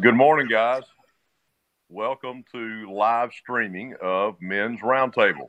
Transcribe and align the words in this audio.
Good 0.00 0.14
morning, 0.14 0.46
guys. 0.46 0.84
Welcome 1.88 2.44
to 2.52 2.88
live 2.88 3.32
streaming 3.32 3.96
of 4.00 4.36
Men's 4.40 4.78
Roundtable. 4.78 5.48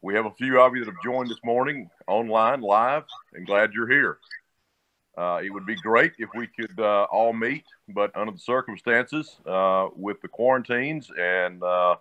We 0.00 0.14
have 0.14 0.24
a 0.24 0.30
few 0.30 0.58
of 0.58 0.74
you 0.74 0.82
that 0.82 0.90
have 0.90 1.02
joined 1.04 1.28
this 1.28 1.44
morning 1.44 1.90
online 2.06 2.62
live, 2.62 3.02
and 3.34 3.46
glad 3.46 3.74
you're 3.74 3.90
here. 3.90 4.16
Uh, 5.18 5.42
it 5.44 5.50
would 5.50 5.66
be 5.66 5.74
great 5.74 6.12
if 6.16 6.30
we 6.34 6.46
could 6.46 6.80
uh, 6.80 7.02
all 7.12 7.34
meet, 7.34 7.64
but 7.90 8.10
under 8.16 8.32
the 8.32 8.38
circumstances, 8.38 9.36
uh, 9.44 9.88
with 9.94 10.22
the 10.22 10.28
quarantines 10.28 11.10
and 11.20 11.62
uh, 11.62 11.96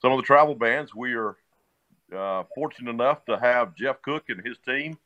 some 0.00 0.12
of 0.12 0.16
the 0.16 0.24
travel 0.24 0.54
bans, 0.54 0.94
we 0.94 1.12
are 1.12 1.36
uh, 2.16 2.44
fortunate 2.54 2.90
enough 2.90 3.26
to 3.26 3.38
have 3.38 3.74
Jeff 3.74 4.00
Cook 4.00 4.30
and 4.30 4.42
his 4.42 4.56
team 4.64 4.96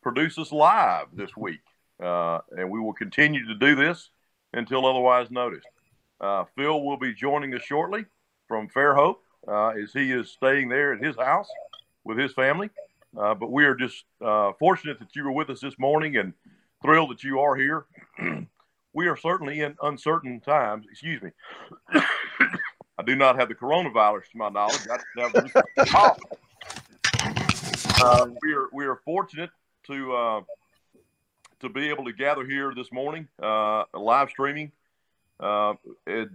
produce 0.00 0.38
us 0.38 0.52
live 0.52 1.08
this 1.12 1.36
week. 1.36 1.62
Uh, 2.00 2.38
and 2.56 2.70
we 2.70 2.78
will 2.78 2.94
continue 2.94 3.44
to 3.48 3.56
do 3.56 3.74
this 3.74 4.10
until 4.52 4.86
otherwise 4.86 5.30
noticed. 5.30 5.66
Uh, 6.20 6.44
Phil 6.56 6.82
will 6.82 6.96
be 6.96 7.14
joining 7.14 7.54
us 7.54 7.62
shortly 7.62 8.04
from 8.46 8.68
Fairhope 8.68 9.18
uh, 9.46 9.68
as 9.68 9.92
he 9.92 10.12
is 10.12 10.30
staying 10.30 10.68
there 10.68 10.94
at 10.94 11.02
his 11.02 11.16
house 11.16 11.48
with 12.04 12.18
his 12.18 12.32
family. 12.32 12.70
Uh, 13.16 13.34
but 13.34 13.50
we 13.50 13.64
are 13.64 13.74
just 13.74 14.04
uh, 14.24 14.52
fortunate 14.58 14.98
that 14.98 15.14
you 15.14 15.24
were 15.24 15.32
with 15.32 15.50
us 15.50 15.60
this 15.60 15.78
morning 15.78 16.16
and 16.16 16.32
thrilled 16.82 17.10
that 17.10 17.22
you 17.22 17.40
are 17.40 17.56
here. 17.56 17.86
we 18.92 19.06
are 19.06 19.16
certainly 19.16 19.60
in 19.60 19.76
uncertain 19.82 20.40
times. 20.40 20.86
Excuse 20.90 21.22
me. 21.22 21.30
I 22.98 23.04
do 23.04 23.14
not 23.14 23.38
have 23.38 23.48
the 23.48 23.54
coronavirus 23.54 24.30
to 24.32 24.38
my 24.38 24.48
knowledge. 24.48 24.80
I 25.16 25.84
have 25.86 26.18
uh, 28.00 28.26
we 28.42 28.52
are 28.52 28.68
we 28.72 28.86
are 28.86 28.96
fortunate 29.04 29.50
to 29.86 30.14
uh, 30.14 30.40
to 31.60 31.68
be 31.68 31.88
able 31.88 32.04
to 32.04 32.12
gather 32.12 32.44
here 32.44 32.72
this 32.74 32.92
morning, 32.92 33.28
uh, 33.42 33.84
live 33.94 34.30
streaming, 34.30 34.72
uh, 35.40 35.74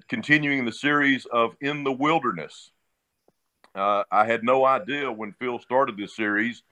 continuing 0.07 0.65
the 0.65 0.71
series 0.71 1.25
of 1.25 1.55
In 1.61 1.83
the 1.83 1.91
Wilderness. 1.91 2.71
Uh, 3.75 4.03
I 4.11 4.25
had 4.25 4.43
no 4.43 4.65
idea 4.65 5.11
when 5.11 5.33
Phil 5.33 5.59
started 5.59 5.97
this 5.97 6.15
series 6.15 6.63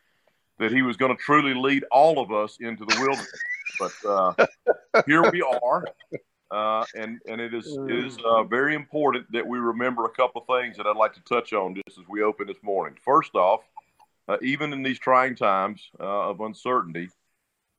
that 0.59 0.71
he 0.71 0.81
was 0.81 0.97
going 0.97 1.15
to 1.15 1.21
truly 1.21 1.53
lead 1.53 1.83
all 1.91 2.19
of 2.19 2.31
us 2.31 2.57
into 2.59 2.85
the 2.85 2.95
wilderness. 2.99 3.43
But 3.79 3.93
uh, 4.07 5.03
here 5.05 5.29
we 5.31 5.41
are. 5.41 5.85
Uh, 6.51 6.85
and 6.95 7.19
and 7.27 7.39
it 7.39 7.53
is 7.53 7.77
it 7.87 8.05
is 8.05 8.17
uh, 8.25 8.43
very 8.43 8.75
important 8.75 9.25
that 9.31 9.47
we 9.47 9.57
remember 9.57 10.03
a 10.03 10.09
couple 10.09 10.41
of 10.41 10.61
things 10.61 10.75
that 10.75 10.85
I'd 10.85 10.97
like 10.97 11.13
to 11.13 11.21
touch 11.21 11.53
on 11.53 11.73
just 11.75 11.97
as 11.97 12.05
we 12.09 12.21
open 12.23 12.45
this 12.45 12.61
morning. 12.61 12.97
First 13.03 13.35
off, 13.35 13.61
uh, 14.27 14.35
even 14.41 14.73
in 14.73 14.83
these 14.83 14.99
trying 14.99 15.35
times 15.35 15.81
uh, 15.97 16.29
of 16.29 16.41
uncertainty, 16.41 17.09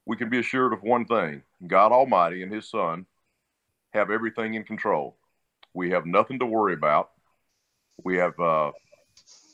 we 0.06 0.16
can 0.16 0.28
be 0.28 0.38
assured 0.38 0.72
of 0.72 0.82
one 0.82 1.04
thing 1.04 1.42
God 1.66 1.92
Almighty 1.92 2.42
and 2.42 2.52
His 2.52 2.68
Son 2.68 3.06
have 3.92 4.10
everything 4.10 4.54
in 4.54 4.64
control. 4.64 5.16
We 5.74 5.90
have 5.90 6.06
nothing 6.06 6.38
to 6.40 6.46
worry 6.46 6.74
about. 6.74 7.10
We 8.02 8.16
have 8.16 8.38
uh, 8.40 8.72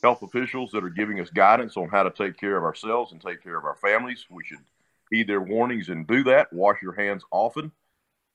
health 0.01 0.21
officials 0.21 0.71
that 0.71 0.83
are 0.83 0.89
giving 0.89 1.19
us 1.19 1.29
guidance 1.29 1.77
on 1.77 1.89
how 1.89 2.03
to 2.03 2.09
take 2.09 2.37
care 2.37 2.57
of 2.57 2.63
ourselves 2.63 3.11
and 3.11 3.21
take 3.21 3.43
care 3.43 3.57
of 3.57 3.65
our 3.65 3.75
families. 3.75 4.25
We 4.29 4.43
should 4.43 4.59
heed 5.11 5.27
their 5.27 5.41
warnings 5.41 5.89
and 5.89 6.07
do 6.07 6.23
that. 6.23 6.51
Wash 6.53 6.81
your 6.81 6.93
hands 6.93 7.23
often. 7.31 7.71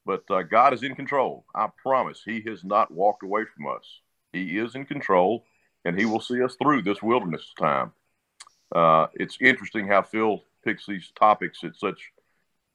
But 0.06 0.24
uh, 0.30 0.42
God 0.42 0.74
is 0.74 0.82
in 0.82 0.94
control. 0.94 1.44
I 1.54 1.68
promise 1.82 2.22
He 2.24 2.42
has 2.42 2.64
not 2.64 2.90
walked 2.90 3.22
away 3.22 3.44
from 3.44 3.66
us. 3.74 4.00
He 4.32 4.58
is 4.58 4.74
in 4.74 4.84
control, 4.84 5.44
and 5.84 5.98
He 5.98 6.04
will 6.04 6.20
see 6.20 6.42
us 6.42 6.56
through 6.56 6.82
this 6.82 7.02
wilderness 7.02 7.52
time. 7.58 7.92
Uh, 8.74 9.06
it's 9.14 9.38
interesting 9.40 9.86
how 9.86 10.02
Phil 10.02 10.42
picks 10.64 10.86
these 10.86 11.12
topics 11.14 11.62
at 11.64 11.76
such 11.76 12.10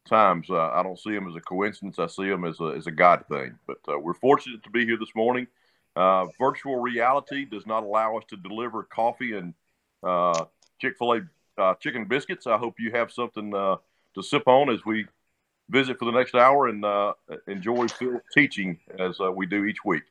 times. 0.07 0.49
Uh, 0.49 0.69
I 0.71 0.83
don't 0.83 0.99
see 0.99 1.11
them 1.11 1.27
as 1.27 1.35
a 1.35 1.41
coincidence. 1.41 1.99
I 1.99 2.07
see 2.07 2.29
them 2.29 2.45
as 2.45 2.59
a, 2.59 2.73
as 2.77 2.87
a 2.87 2.91
God 2.91 3.25
thing. 3.29 3.57
But 3.67 3.77
uh, 3.87 3.99
we're 3.99 4.13
fortunate 4.13 4.63
to 4.63 4.69
be 4.69 4.85
here 4.85 4.97
this 4.97 5.15
morning. 5.15 5.47
Uh, 5.95 6.27
virtual 6.39 6.77
reality 6.77 7.45
does 7.45 7.65
not 7.65 7.83
allow 7.83 8.17
us 8.17 8.23
to 8.29 8.37
deliver 8.37 8.83
coffee 8.83 9.33
and 9.33 9.53
uh, 10.03 10.45
Chick 10.79 10.95
fil 10.97 11.13
A 11.13 11.21
uh, 11.61 11.73
chicken 11.75 12.05
biscuits. 12.05 12.47
I 12.47 12.57
hope 12.57 12.75
you 12.79 12.91
have 12.91 13.11
something 13.11 13.53
uh, 13.53 13.75
to 14.15 14.23
sip 14.23 14.47
on 14.47 14.69
as 14.69 14.85
we 14.85 15.05
visit 15.69 15.99
for 15.99 16.05
the 16.05 16.11
next 16.11 16.35
hour 16.35 16.67
and 16.67 16.85
enjoy 17.47 17.87
teaching 18.33 18.79
as 18.97 19.19
we 19.35 19.45
do 19.45 19.65
each 19.65 19.83
week. 19.83 20.03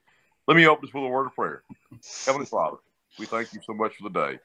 Let 0.46 0.56
me 0.56 0.66
open 0.66 0.86
this 0.86 0.94
with 0.94 1.04
a 1.04 1.08
word 1.08 1.26
of 1.26 1.34
prayer. 1.34 1.62
Heavenly 2.26 2.46
Father, 2.46 2.76
we 3.18 3.24
thank 3.26 3.52
you 3.54 3.60
so 3.64 3.72
much 3.72 3.96
for 3.96 4.08
the 4.08 4.10
day. 4.10 4.38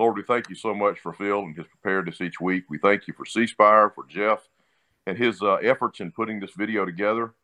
Lord, 0.00 0.16
we 0.16 0.22
thank 0.22 0.48
you 0.48 0.54
so 0.54 0.74
much 0.74 0.98
for 0.98 1.12
Phil 1.12 1.40
and 1.40 1.54
his 1.54 1.66
preparedness 1.66 2.22
each 2.22 2.40
week. 2.40 2.64
We 2.70 2.78
thank 2.78 3.06
you 3.06 3.12
for 3.12 3.26
C 3.26 3.46
Spire, 3.46 3.90
for 3.90 4.06
Jeff, 4.08 4.38
and 5.06 5.18
his 5.18 5.42
uh, 5.42 5.56
efforts 5.56 6.00
in 6.00 6.10
putting 6.10 6.40
this 6.40 6.52
video 6.56 6.86
together. 6.86 7.34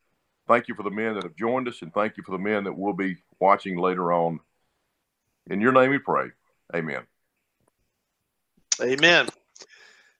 Thank 0.48 0.66
you 0.66 0.74
for 0.74 0.82
the 0.82 0.90
men 0.90 1.16
that 1.16 1.24
have 1.24 1.36
joined 1.36 1.68
us, 1.68 1.82
and 1.82 1.92
thank 1.92 2.16
you 2.16 2.22
for 2.22 2.32
the 2.32 2.42
men 2.42 2.64
that 2.64 2.72
will 2.72 2.94
be 2.94 3.18
watching 3.40 3.76
later 3.76 4.10
on. 4.10 4.40
In 5.50 5.60
your 5.60 5.72
name 5.72 5.90
we 5.90 5.98
pray. 5.98 6.28
Amen. 6.74 7.02
Amen. 8.80 9.28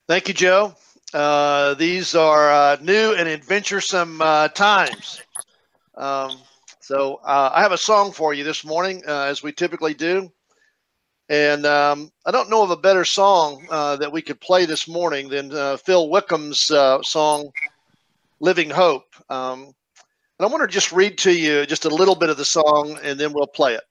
Thank 0.07 0.29
you, 0.29 0.35
Joe. 0.35 0.75
Uh, 1.15 1.73
these 1.73 2.15
are 2.15 2.51
uh, 2.51 2.77
new 2.83 3.15
and 3.15 3.31
adventuresome 3.31 4.21
uh, 4.21 4.49
times. 4.49 5.23
Um, 5.97 6.37
so 6.81 7.15
uh, 7.25 7.53
I 7.55 7.63
have 7.63 7.73
a 7.73 7.79
song 7.79 8.13
for 8.13 8.35
you 8.35 8.45
this 8.45 8.63
morning, 8.63 9.03
uh, 9.09 9.23
as 9.23 9.43
we 9.43 9.53
typically 9.53 9.95
do. 9.95 10.31
And 11.29 11.67
um, 11.67 12.11
I 12.25 12.31
don't 12.31 12.51
know 12.51 12.63
of 12.63 12.71
a 12.71 12.77
better 12.77 13.05
song 13.05 13.67
uh, 13.71 13.97
that 13.97 14.13
we 14.13 14.23
could 14.23 14.41
play 14.41 14.65
this 14.65 14.87
morning 14.87 15.29
than 15.29 15.53
uh, 15.53 15.77
Phil 15.79 16.09
Wickham's 16.09 16.71
uh, 16.71 17.03
song, 17.03 17.51
Living 18.41 18.71
Hope. 18.71 19.07
Um, 19.29 19.73
and 20.39 20.47
I 20.47 20.47
want 20.47 20.63
to 20.63 20.73
just 20.73 20.93
read 20.93 21.19
to 21.19 21.33
you 21.33 21.67
just 21.67 21.85
a 21.85 21.91
little 21.91 22.15
bit 22.15 22.31
of 22.31 22.37
the 22.37 22.45
song 22.45 22.99
and 23.03 23.19
then 23.19 23.33
we'll 23.33 23.47
play 23.47 23.75
it. 23.75 23.83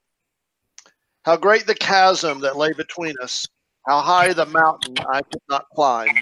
How 1.23 1.35
great 1.35 1.65
the 1.65 1.75
chasm 1.75 2.39
that 2.41 2.55
lay 2.55 2.71
between 2.73 3.15
us, 3.21 3.47
how 3.87 3.99
high 3.99 4.31
the 4.31 4.45
mountain 4.45 4.95
I 5.11 5.21
could 5.23 5.41
not 5.49 5.65
climb. 5.73 6.15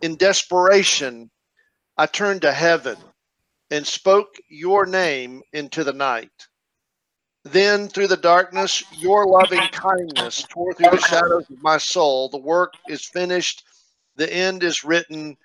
In 0.00 0.16
desperation, 0.16 1.30
I 1.98 2.06
turned 2.06 2.42
to 2.42 2.52
heaven 2.52 2.96
and 3.70 3.86
spoke 3.86 4.34
your 4.48 4.86
name 4.86 5.42
into 5.52 5.84
the 5.84 5.92
night. 5.92 6.30
Then 7.44 7.88
through 7.88 8.06
the 8.06 8.16
darkness, 8.16 8.84
your 8.92 9.26
loving 9.26 9.66
kindness 9.68 10.44
tore 10.48 10.74
through 10.74 10.90
the 10.90 10.98
shadows 10.98 11.44
of 11.50 11.60
my 11.60 11.78
soul. 11.78 12.28
The 12.28 12.38
work 12.38 12.74
is 12.88 13.04
finished, 13.04 13.64
the 14.16 14.32
end 14.32 14.62
is 14.62 14.84
written. 14.84 15.36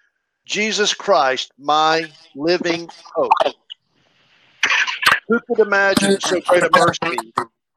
Jesus 0.46 0.94
Christ, 0.94 1.52
my 1.58 2.10
living 2.36 2.90
hope. 3.16 3.32
Who 5.28 5.40
could 5.42 5.60
imagine 5.66 6.22
so 6.22 6.40
great 6.42 6.64
a 6.64 6.70
mercy? 6.72 7.34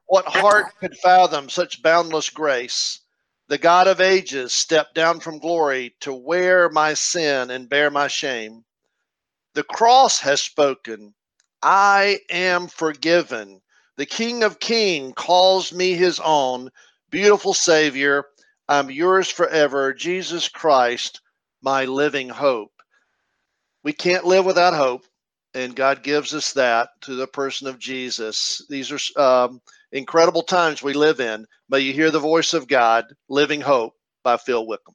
What 0.06 0.26
heart 0.26 0.66
could 0.78 0.96
fathom 0.98 1.48
such 1.48 1.82
boundless 1.82 2.30
grace? 2.30 3.00
The 3.48 3.58
God 3.58 3.88
of 3.88 4.00
ages 4.00 4.52
stepped 4.52 4.94
down 4.94 5.18
from 5.18 5.38
glory 5.38 5.96
to 6.00 6.12
wear 6.12 6.68
my 6.68 6.94
sin 6.94 7.50
and 7.50 7.68
bear 7.68 7.90
my 7.90 8.06
shame. 8.06 8.64
The 9.54 9.64
cross 9.64 10.20
has 10.20 10.40
spoken. 10.40 11.14
I 11.62 12.20
am 12.30 12.68
forgiven. 12.68 13.60
The 14.00 14.06
King 14.06 14.44
of 14.44 14.58
Kings 14.58 15.12
calls 15.14 15.74
me 15.74 15.92
his 15.92 16.20
own. 16.20 16.70
Beautiful 17.10 17.52
Savior, 17.52 18.24
I'm 18.66 18.90
yours 18.90 19.28
forever. 19.28 19.92
Jesus 19.92 20.48
Christ, 20.48 21.20
my 21.60 21.84
living 21.84 22.30
hope. 22.30 22.72
We 23.84 23.92
can't 23.92 24.24
live 24.24 24.46
without 24.46 24.72
hope, 24.72 25.04
and 25.52 25.76
God 25.76 26.02
gives 26.02 26.32
us 26.32 26.54
that 26.54 26.88
to 27.02 27.14
the 27.14 27.26
person 27.26 27.66
of 27.66 27.78
Jesus. 27.78 28.64
These 28.70 28.90
are 28.90 29.20
um, 29.20 29.60
incredible 29.92 30.44
times 30.44 30.82
we 30.82 30.94
live 30.94 31.20
in. 31.20 31.44
May 31.68 31.80
you 31.80 31.92
hear 31.92 32.10
the 32.10 32.20
voice 32.20 32.54
of 32.54 32.68
God, 32.68 33.04
Living 33.28 33.60
Hope 33.60 33.92
by 34.24 34.38
Phil 34.38 34.66
Wickham. 34.66 34.94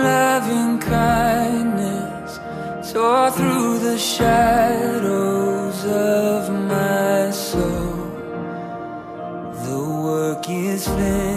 through 3.35 3.79
the 3.79 3.97
shadows 3.97 5.85
of 5.85 6.49
my 6.49 7.31
soul. 7.31 7.95
The 9.65 9.79
work 10.03 10.49
is 10.49 10.87
finished. 10.87 11.30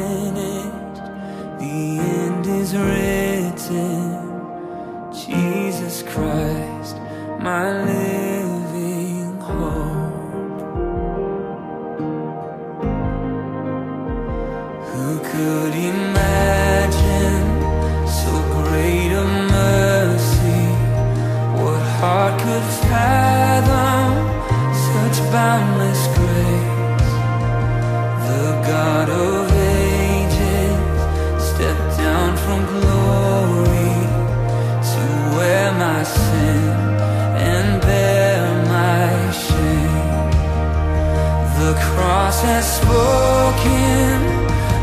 has 42.43 42.77
spoken, 42.77 44.17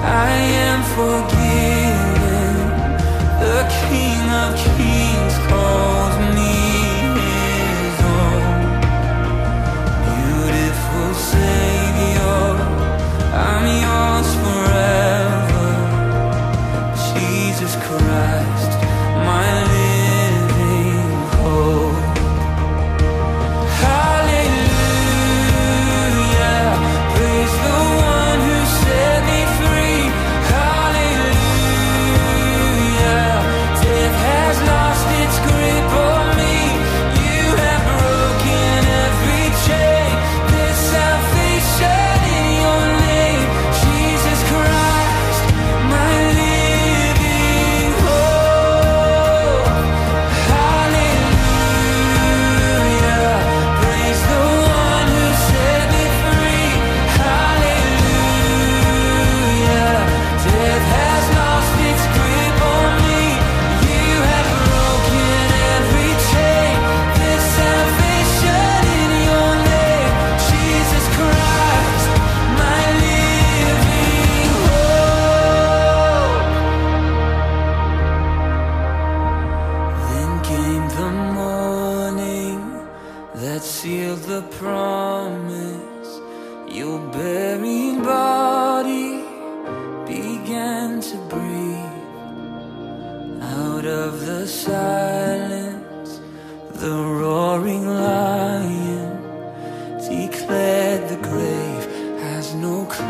I 0.03 0.31
am 0.65 0.83
forgiven. 0.95 1.40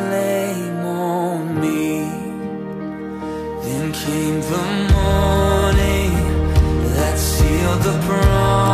blame 0.02 0.80
on 0.86 1.62
me. 1.62 1.86
Then 3.64 3.92
came 4.04 4.40
the 4.54 4.68
morning 4.98 6.12
that 6.96 7.16
sealed 7.18 7.82
the 7.88 7.96
promise. 8.08 8.71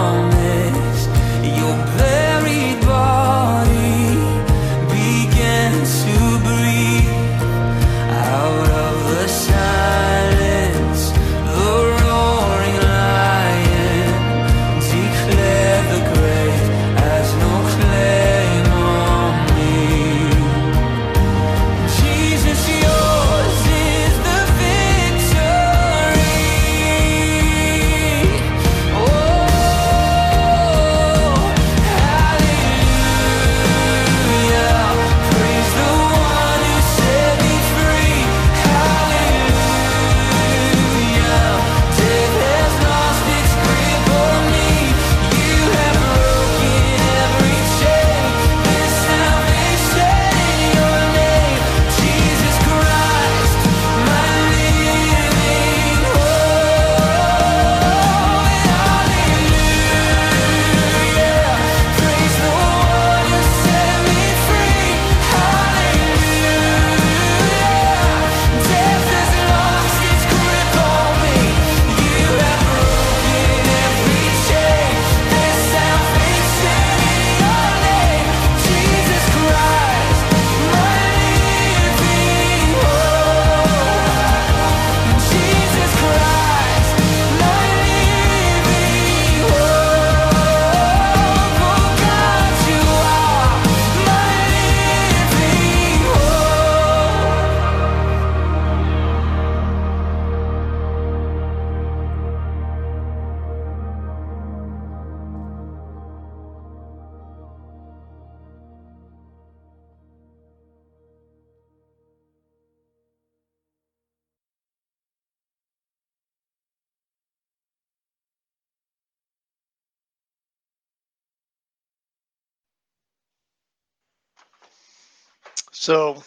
So 125.87 126.21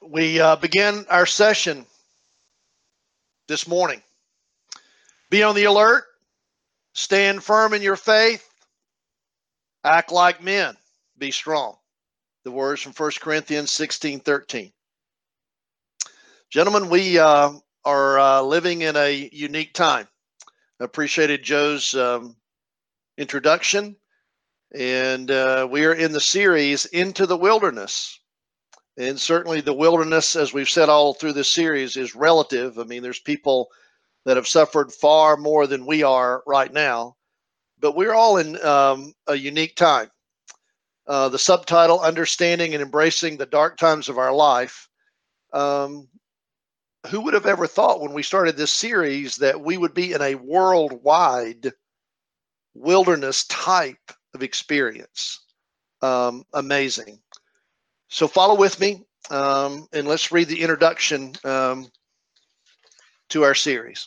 we 0.00 0.40
uh, 0.40 0.56
begin 0.56 1.04
our 1.10 1.26
session 1.26 1.84
this 3.46 3.68
morning. 3.68 4.02
Be 5.28 5.42
on 5.42 5.54
the 5.54 5.64
alert, 5.64 6.04
stand 6.94 7.44
firm 7.44 7.74
in 7.74 7.82
your 7.82 7.96
faith, 7.96 8.48
act 9.84 10.10
like 10.10 10.42
men, 10.42 10.74
be 11.18 11.30
strong. 11.30 11.76
The 12.44 12.50
words 12.50 12.80
from 12.80 12.94
1 12.94 13.10
Corinthians 13.20 13.70
16 13.70 14.20
13. 14.20 14.72
Gentlemen, 16.48 16.88
we 16.88 17.18
uh, 17.18 17.52
are 17.84 18.18
uh, 18.18 18.40
living 18.40 18.80
in 18.80 18.96
a 18.96 19.28
unique 19.34 19.74
time. 19.74 20.08
I 20.80 20.84
appreciated 20.84 21.42
Joe's 21.42 21.94
um, 21.94 22.36
introduction, 23.18 23.96
and 24.74 25.30
uh, 25.30 25.68
we 25.70 25.84
are 25.84 25.92
in 25.92 26.12
the 26.12 26.22
series 26.22 26.86
Into 26.86 27.26
the 27.26 27.36
Wilderness 27.36 28.18
and 28.98 29.18
certainly 29.18 29.60
the 29.60 29.72
wilderness, 29.72 30.36
as 30.36 30.52
we've 30.52 30.68
said 30.68 30.88
all 30.88 31.14
through 31.14 31.32
this 31.32 31.48
series, 31.48 31.96
is 31.96 32.14
relative. 32.14 32.78
I 32.78 32.84
mean, 32.84 33.02
there's 33.02 33.18
people 33.18 33.70
that 34.24 34.36
have 34.36 34.46
suffered 34.46 34.92
far 34.92 35.36
more 35.36 35.66
than 35.66 35.86
we 35.86 36.02
are 36.02 36.42
right 36.46 36.72
now, 36.72 37.16
but 37.80 37.96
we're 37.96 38.14
all 38.14 38.36
in 38.36 38.62
um, 38.64 39.14
a 39.26 39.34
unique 39.34 39.76
time. 39.76 40.10
Uh, 41.06 41.28
the 41.28 41.38
subtitle, 41.38 42.00
Understanding 42.00 42.74
and 42.74 42.82
Embracing 42.82 43.36
the 43.36 43.46
Dark 43.46 43.76
Times 43.76 44.08
of 44.08 44.18
Our 44.18 44.32
Life. 44.32 44.88
Um, 45.52 46.08
who 47.08 47.20
would 47.22 47.34
have 47.34 47.46
ever 47.46 47.66
thought 47.66 48.00
when 48.00 48.12
we 48.12 48.22
started 48.22 48.56
this 48.56 48.70
series 48.70 49.36
that 49.36 49.60
we 49.60 49.76
would 49.76 49.94
be 49.94 50.12
in 50.12 50.22
a 50.22 50.36
worldwide 50.36 51.72
wilderness 52.74 53.44
type 53.46 54.12
of 54.34 54.42
experience? 54.42 55.40
Um, 56.00 56.44
amazing. 56.52 57.18
So 58.12 58.28
follow 58.28 58.56
with 58.56 58.78
me 58.78 59.06
um, 59.30 59.88
and 59.90 60.06
let's 60.06 60.30
read 60.30 60.48
the 60.48 60.60
introduction 60.60 61.34
um, 61.44 61.90
to 63.30 63.42
our 63.42 63.54
series. 63.54 64.06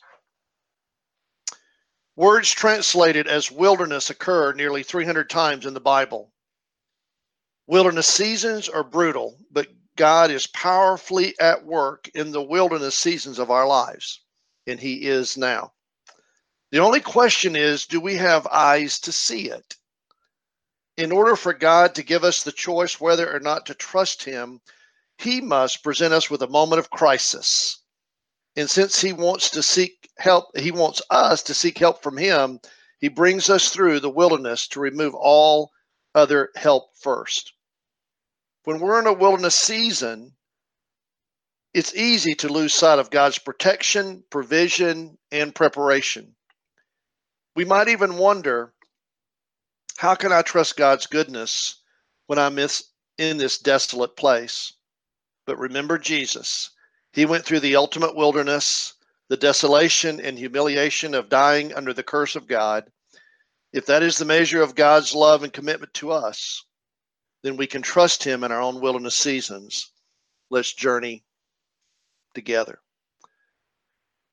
Words 2.15 2.51
translated 2.51 3.27
as 3.27 3.49
wilderness 3.49 4.11
occur 4.11 4.53
nearly 4.53 4.83
300 4.83 5.27
times 5.27 5.65
in 5.65 5.73
the 5.73 5.79
Bible. 5.79 6.31
Wilderness 7.65 8.05
seasons 8.05 8.69
are 8.69 8.83
brutal, 8.83 9.39
but 9.49 9.69
God 9.95 10.29
is 10.29 10.45
powerfully 10.45 11.33
at 11.39 11.65
work 11.65 12.07
in 12.13 12.31
the 12.31 12.43
wilderness 12.43 12.95
seasons 12.95 13.39
of 13.39 13.49
our 13.49 13.65
lives, 13.65 14.21
and 14.67 14.79
He 14.79 15.07
is 15.07 15.35
now. 15.35 15.73
The 16.71 16.77
only 16.77 17.01
question 17.01 17.55
is 17.55 17.87
do 17.87 17.99
we 17.99 18.17
have 18.17 18.45
eyes 18.51 18.99
to 18.99 19.11
see 19.11 19.49
it? 19.49 19.75
In 20.97 21.11
order 21.11 21.35
for 21.35 21.53
God 21.53 21.95
to 21.95 22.03
give 22.03 22.23
us 22.23 22.43
the 22.43 22.51
choice 22.51 22.99
whether 22.99 23.33
or 23.33 23.39
not 23.39 23.65
to 23.65 23.73
trust 23.73 24.23
Him, 24.23 24.61
He 25.17 25.41
must 25.41 25.83
present 25.83 26.13
us 26.13 26.29
with 26.29 26.41
a 26.41 26.47
moment 26.47 26.79
of 26.79 26.89
crisis. 26.89 27.79
And 28.55 28.69
since 28.69 29.01
He 29.01 29.13
wants 29.13 29.49
to 29.51 29.63
seek 29.63 30.09
help, 30.17 30.57
He 30.57 30.71
wants 30.71 31.01
us 31.09 31.43
to 31.43 31.53
seek 31.53 31.77
help 31.77 32.01
from 32.01 32.17
Him, 32.17 32.59
He 32.99 33.09
brings 33.09 33.49
us 33.49 33.69
through 33.69 33.99
the 33.99 34.09
wilderness 34.09 34.67
to 34.69 34.79
remove 34.79 35.13
all 35.13 35.71
other 36.13 36.51
help 36.55 36.95
first 36.97 37.53
when 38.65 38.79
we're 38.79 38.99
in 38.99 39.07
a 39.07 39.13
wilderness 39.13 39.55
season, 39.55 40.33
it's 41.73 41.95
easy 41.95 42.33
to 42.35 42.49
lose 42.49 42.73
sight 42.73 42.99
of 42.99 43.11
God's 43.11 43.37
protection, 43.37 44.23
provision, 44.29 45.17
and 45.31 45.53
preparation. 45.53 46.35
We 47.55 47.63
might 47.63 47.87
even 47.87 48.17
wonder 48.17 48.73
how 49.97 50.15
can 50.15 50.31
I 50.31 50.41
trust 50.41 50.77
God's 50.77 51.07
goodness 51.07 51.81
when 52.27 52.39
I'm 52.39 52.59
in 52.59 53.37
this 53.37 53.57
desolate 53.57 54.15
place? 54.17 54.73
But 55.45 55.57
remember 55.57 55.97
Jesus. 55.97 56.71
He 57.13 57.25
went 57.25 57.45
through 57.45 57.61
the 57.61 57.77
ultimate 57.77 58.15
wilderness, 58.15 58.93
the 59.29 59.37
desolation 59.37 60.19
and 60.19 60.37
humiliation 60.37 61.13
of 61.13 61.29
dying 61.29 61.73
under 61.73 61.93
the 61.93 62.03
curse 62.03 62.35
of 62.35 62.47
God. 62.47 62.91
If 63.71 63.85
that 63.85 64.03
is 64.03 64.17
the 64.17 64.25
measure 64.25 64.61
of 64.61 64.75
God's 64.75 65.15
love 65.15 65.43
and 65.43 65.53
commitment 65.53 65.93
to 65.95 66.11
us, 66.11 66.63
then 67.43 67.57
we 67.57 67.67
can 67.67 67.81
trust 67.81 68.23
Him 68.23 68.43
in 68.43 68.51
our 68.51 68.61
own 68.61 68.81
wilderness 68.81 69.15
seasons. 69.15 69.91
Let's 70.49 70.73
journey 70.73 71.23
together. 72.33 72.79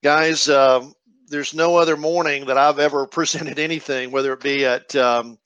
Guys, 0.02 0.49
uh, 0.49 0.90
there's 1.32 1.54
no 1.54 1.76
other 1.76 1.96
morning 1.96 2.46
that 2.46 2.58
I've 2.58 2.78
ever 2.78 3.06
presented 3.18 3.58
anything, 3.58 4.12
whether 4.12 4.32
it 4.34 4.40
be 4.40 4.64
at 4.64 4.94
um, 4.94 5.38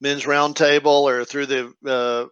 Men's 0.00 0.24
Roundtable 0.24 1.02
or 1.02 1.24
through 1.24 1.46
the 1.46 1.72
uh, 1.84 2.26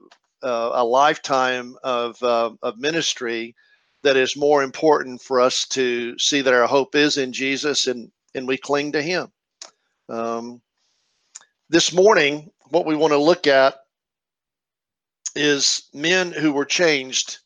uh, 0.47 0.71
a 0.75 0.85
lifetime 0.85 1.75
of 1.83 2.23
uh, 2.23 2.51
of 2.63 2.79
ministry, 2.79 3.57
that 4.05 4.17
is 4.17 4.37
more 4.37 4.63
important 4.63 5.21
for 5.21 5.41
us 5.41 5.67
to 5.69 6.17
see 6.19 6.43
that 6.43 6.55
our 6.55 6.69
hope 6.69 6.95
is 6.95 7.17
in 7.17 7.33
Jesus 7.33 7.89
and 7.89 8.13
and 8.35 8.47
we 8.47 8.57
cling 8.57 8.93
to 8.93 9.03
Him. 9.03 9.33
Um, 10.09 10.61
this 11.71 11.93
morning, 11.93 12.51
what 12.71 12.87
we 12.87 12.95
want 12.95 13.13
to 13.13 13.19
look 13.19 13.47
at 13.47 13.75
is 15.35 15.89
men 15.93 16.31
who 16.33 16.53
were 16.53 16.65
changed 16.65 17.39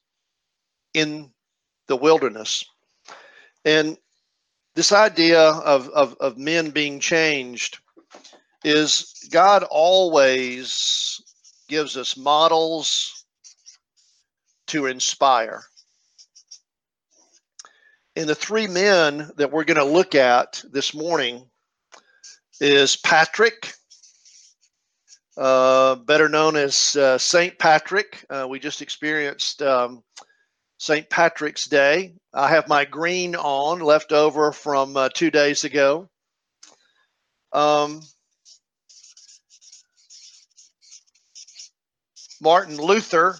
in 0.95 1.31
the 1.89 1.97
wilderness. 1.97 2.65
And 3.65 3.97
this 4.75 4.93
idea 4.93 5.41
of, 5.41 5.89
of, 5.91 6.17
of 6.21 6.39
men 6.39 6.71
being 6.71 6.99
changed 7.01 7.79
is 8.65 9.29
God 9.31 9.65
always 9.65 11.21
gives 11.69 11.97
us 11.97 12.17
models 12.17 13.25
to 14.69 14.87
inspire. 14.87 15.63
And 18.15 18.29
the 18.29 18.35
three 18.35 18.67
men 18.67 19.31
that 19.37 19.51
we're 19.51 19.65
going 19.65 19.79
to 19.79 19.85
look 19.85 20.15
at 20.15 20.63
this 20.71 20.95
morning 20.95 21.47
is 22.61 22.97
Patrick, 22.97 23.73
uh, 25.37 25.97
better 25.97 26.29
known 26.29 26.57
as 26.57 26.95
uh, 26.97 27.17
St. 27.17 27.59
Patrick. 27.59 28.25
Uh, 28.29 28.47
we 28.49 28.59
just 28.59 28.83
experienced 28.83 29.63
um, 29.63 30.03
St. 30.83 31.09
Patrick's 31.09 31.67
Day. 31.67 32.13
I 32.35 32.49
have 32.49 32.67
my 32.67 32.85
green 32.85 33.37
on 33.37 33.79
left 33.79 34.11
over 34.11 34.51
from 34.51 34.97
uh, 34.97 35.11
two 35.11 35.31
days 35.31 35.63
ago. 35.63 36.09
Um, 37.53 38.01
Martin 42.41 42.79
Luther, 42.79 43.39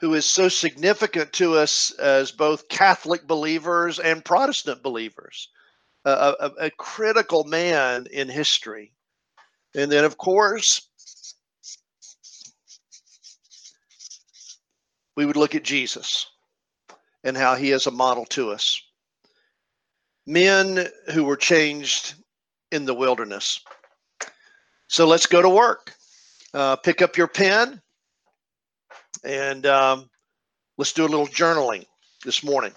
who 0.00 0.12
is 0.14 0.26
so 0.26 0.48
significant 0.48 1.32
to 1.34 1.54
us 1.54 1.92
as 1.92 2.32
both 2.32 2.68
Catholic 2.68 3.28
believers 3.28 4.00
and 4.00 4.24
Protestant 4.24 4.82
believers, 4.82 5.50
a, 6.04 6.10
a, 6.10 6.50
a 6.62 6.70
critical 6.70 7.44
man 7.44 8.08
in 8.10 8.28
history. 8.28 8.92
And 9.72 9.92
then, 9.92 10.04
of 10.04 10.18
course, 10.18 10.88
we 15.16 15.26
would 15.26 15.36
look 15.36 15.54
at 15.54 15.64
Jesus 15.64 16.26
and 17.24 17.36
how 17.36 17.56
he 17.56 17.72
is 17.72 17.86
a 17.86 17.90
model 17.90 18.24
to 18.26 18.50
us. 18.50 18.80
Men 20.26 20.86
who 21.12 21.24
were 21.24 21.36
changed 21.36 22.14
in 22.70 22.84
the 22.84 22.94
wilderness. 22.94 23.60
So 24.88 25.06
let's 25.06 25.26
go 25.26 25.42
to 25.42 25.48
work. 25.48 25.94
Uh, 26.54 26.76
pick 26.76 27.02
up 27.02 27.16
your 27.16 27.28
pen 27.28 27.80
and 29.24 29.66
um, 29.66 30.08
let's 30.78 30.92
do 30.92 31.04
a 31.04 31.08
little 31.08 31.26
journaling 31.26 31.84
this 32.24 32.44
morning. 32.44 32.72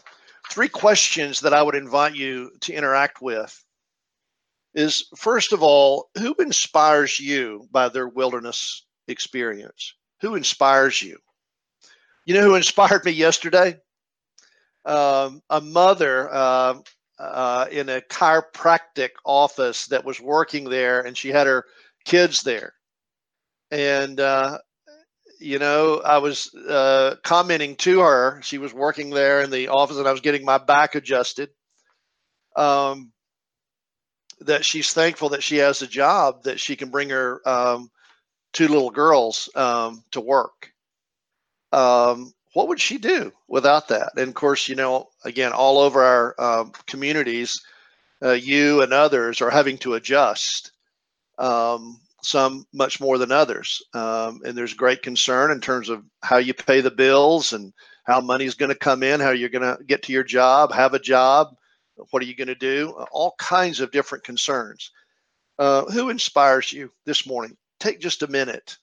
Three 0.49 0.69
questions 0.69 1.39
that 1.41 1.53
I 1.53 1.61
would 1.61 1.75
invite 1.75 2.15
you 2.15 2.51
to 2.61 2.73
interact 2.73 3.21
with 3.21 3.63
is 4.73 5.07
first 5.15 5.53
of 5.53 5.61
all, 5.61 6.09
who 6.17 6.33
inspires 6.39 7.19
you 7.19 7.67
by 7.71 7.89
their 7.89 8.07
wilderness 8.07 8.85
experience? 9.07 9.93
Who 10.21 10.35
inspires 10.35 11.01
you? 11.01 11.17
You 12.29 12.35
know 12.35 12.43
who 12.43 12.53
inspired 12.53 13.05
me 13.05 13.11
yesterday? 13.11 13.75
Um, 14.85 15.41
a 15.49 15.59
mother 15.59 16.31
uh, 16.31 16.75
uh, 17.17 17.65
in 17.71 17.89
a 17.89 18.01
chiropractic 18.01 19.09
office 19.25 19.87
that 19.87 20.05
was 20.05 20.21
working 20.21 20.65
there, 20.65 21.01
and 21.01 21.17
she 21.17 21.29
had 21.29 21.47
her 21.47 21.65
kids 22.05 22.43
there. 22.43 22.73
And, 23.71 24.19
uh, 24.19 24.59
you 25.39 25.57
know, 25.57 26.01
I 26.05 26.19
was 26.19 26.53
uh, 26.53 27.15
commenting 27.23 27.75
to 27.77 28.01
her. 28.01 28.39
She 28.43 28.59
was 28.59 28.75
working 28.75 29.09
there 29.09 29.41
in 29.41 29.49
the 29.49 29.69
office, 29.69 29.97
and 29.97 30.07
I 30.07 30.11
was 30.11 30.21
getting 30.21 30.45
my 30.45 30.59
back 30.59 30.93
adjusted. 30.93 31.49
Um, 32.55 33.11
that 34.41 34.63
she's 34.63 34.93
thankful 34.93 35.29
that 35.29 35.41
she 35.41 35.57
has 35.57 35.81
a 35.81 35.87
job 35.87 36.43
that 36.43 36.59
she 36.59 36.75
can 36.75 36.91
bring 36.91 37.09
her 37.09 37.41
um, 37.49 37.89
two 38.53 38.67
little 38.67 38.91
girls 38.91 39.49
um, 39.55 40.03
to 40.11 40.21
work. 40.21 40.68
Um, 41.71 42.33
what 42.53 42.67
would 42.67 42.79
she 42.79 42.97
do 42.97 43.31
without 43.47 43.89
that? 43.89 44.11
And 44.17 44.29
of 44.29 44.33
course, 44.33 44.67
you 44.67 44.75
know, 44.75 45.09
again, 45.23 45.51
all 45.53 45.77
over 45.79 46.03
our 46.03 46.35
um, 46.39 46.71
communities, 46.87 47.61
uh, 48.23 48.31
you 48.31 48.81
and 48.81 48.91
others 48.93 49.41
are 49.41 49.51
having 49.51 49.77
to 49.79 49.93
adjust. 49.93 50.71
Um, 51.37 51.99
some 52.21 52.65
much 52.73 52.99
more 52.99 53.17
than 53.17 53.31
others, 53.31 53.81
um, 53.93 54.41
and 54.43 54.57
there's 54.57 54.73
great 54.73 55.01
concern 55.01 55.51
in 55.51 55.61
terms 55.61 55.87
of 55.87 56.03
how 56.21 56.37
you 56.37 56.53
pay 56.53 56.81
the 56.81 56.91
bills 56.91 57.53
and 57.53 57.71
how 58.03 58.19
money's 58.19 58.55
going 58.55 58.69
to 58.69 58.75
come 58.75 59.03
in, 59.03 59.21
how 59.21 59.31
you're 59.31 59.47
going 59.47 59.61
to 59.61 59.81
get 59.85 60.03
to 60.03 60.11
your 60.11 60.23
job, 60.25 60.73
have 60.73 60.93
a 60.93 60.99
job, 60.99 61.55
What 62.11 62.23
are 62.23 62.25
you 62.25 62.35
going 62.35 62.47
to 62.47 62.55
do? 62.55 62.91
All 63.11 63.35
kinds 63.37 63.79
of 63.79 63.91
different 63.91 64.23
concerns. 64.23 64.91
Uh, 65.57 65.85
who 65.85 66.09
inspires 66.09 66.71
you 66.71 66.91
this 67.05 67.27
morning? 67.27 67.57
Take 67.79 67.99
just 67.99 68.23
a 68.23 68.27
minute 68.27 68.77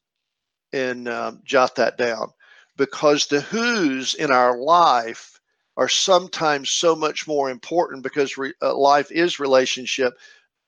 and 0.73 1.09
um, 1.09 1.40
jot 1.45 1.76
that 1.76 1.97
down 1.99 2.31
because 2.76 3.26
the 3.26 3.40
who's 3.40 4.14
in 4.14 4.30
our 4.30 4.59
life 4.59 5.40
are 5.76 5.88
sometimes 5.88 6.71
so 6.71 6.97
much 6.97 7.26
more 7.26 7.50
important 7.50 8.02
because 8.02 8.38
re- 8.38 8.54
uh, 8.62 8.76
life 8.76 9.11
is 9.11 9.38
relationship 9.40 10.14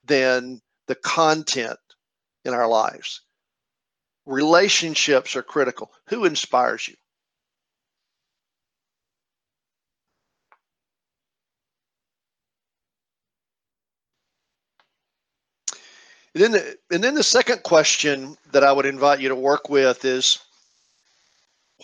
than 0.04 0.60
the 0.86 0.94
content 0.96 1.78
in 2.44 2.54
our 2.54 2.68
lives. 2.68 3.22
Relationships 4.26 5.36
are 5.36 5.42
critical. 5.42 5.90
Who 6.08 6.24
inspires 6.24 6.88
you? 6.88 6.94
And 16.34 16.42
then, 16.44 16.52
the, 16.52 16.78
and 16.90 17.02
then 17.02 17.14
the 17.14 17.22
second 17.22 17.62
question 17.62 18.36
that 18.52 18.62
I 18.62 18.70
would 18.70 18.86
invite 18.86 19.20
you 19.20 19.28
to 19.28 19.34
work 19.34 19.68
with 19.68 20.04
is 20.04 20.38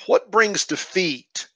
what 0.06 0.30
brings 0.30 0.66
defeat 0.66 1.48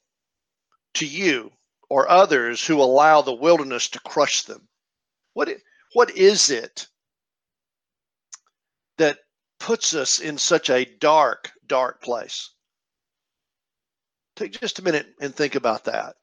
to 0.95 1.07
you 1.07 1.51
or 1.89 2.09
others 2.09 2.65
who 2.65 2.81
allow 2.81 3.23
the 3.23 3.33
wilderness 3.33 3.89
to 3.91 4.01
crush 4.01 4.43
them? 4.43 4.69
What, 5.35 5.49
what 5.93 6.17
is 6.17 6.51
it 6.51 6.87
that 8.99 9.19
puts 9.59 9.95
us 9.95 10.21
in 10.21 10.39
such 10.39 10.71
a 10.71 10.85
dark, 10.85 11.53
dark 11.67 12.03
place? 12.03 12.51
Take 14.37 14.53
just 14.53 14.79
a 14.79 14.85
minute 14.85 15.07
and 15.21 15.35
think 15.35 15.55
about 15.55 15.85
that. 15.85 16.17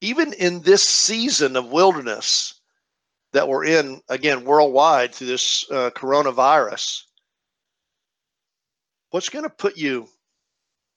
Even 0.00 0.32
in 0.32 0.62
this 0.62 0.82
season 0.82 1.56
of 1.56 1.72
wilderness 1.72 2.60
that 3.32 3.48
we're 3.48 3.64
in, 3.64 4.00
again, 4.08 4.44
worldwide 4.44 5.14
through 5.14 5.26
this 5.26 5.70
uh, 5.70 5.90
coronavirus, 5.90 7.02
what's 9.10 9.28
going 9.28 9.44
to 9.44 9.50
put 9.50 9.76
you 9.76 10.08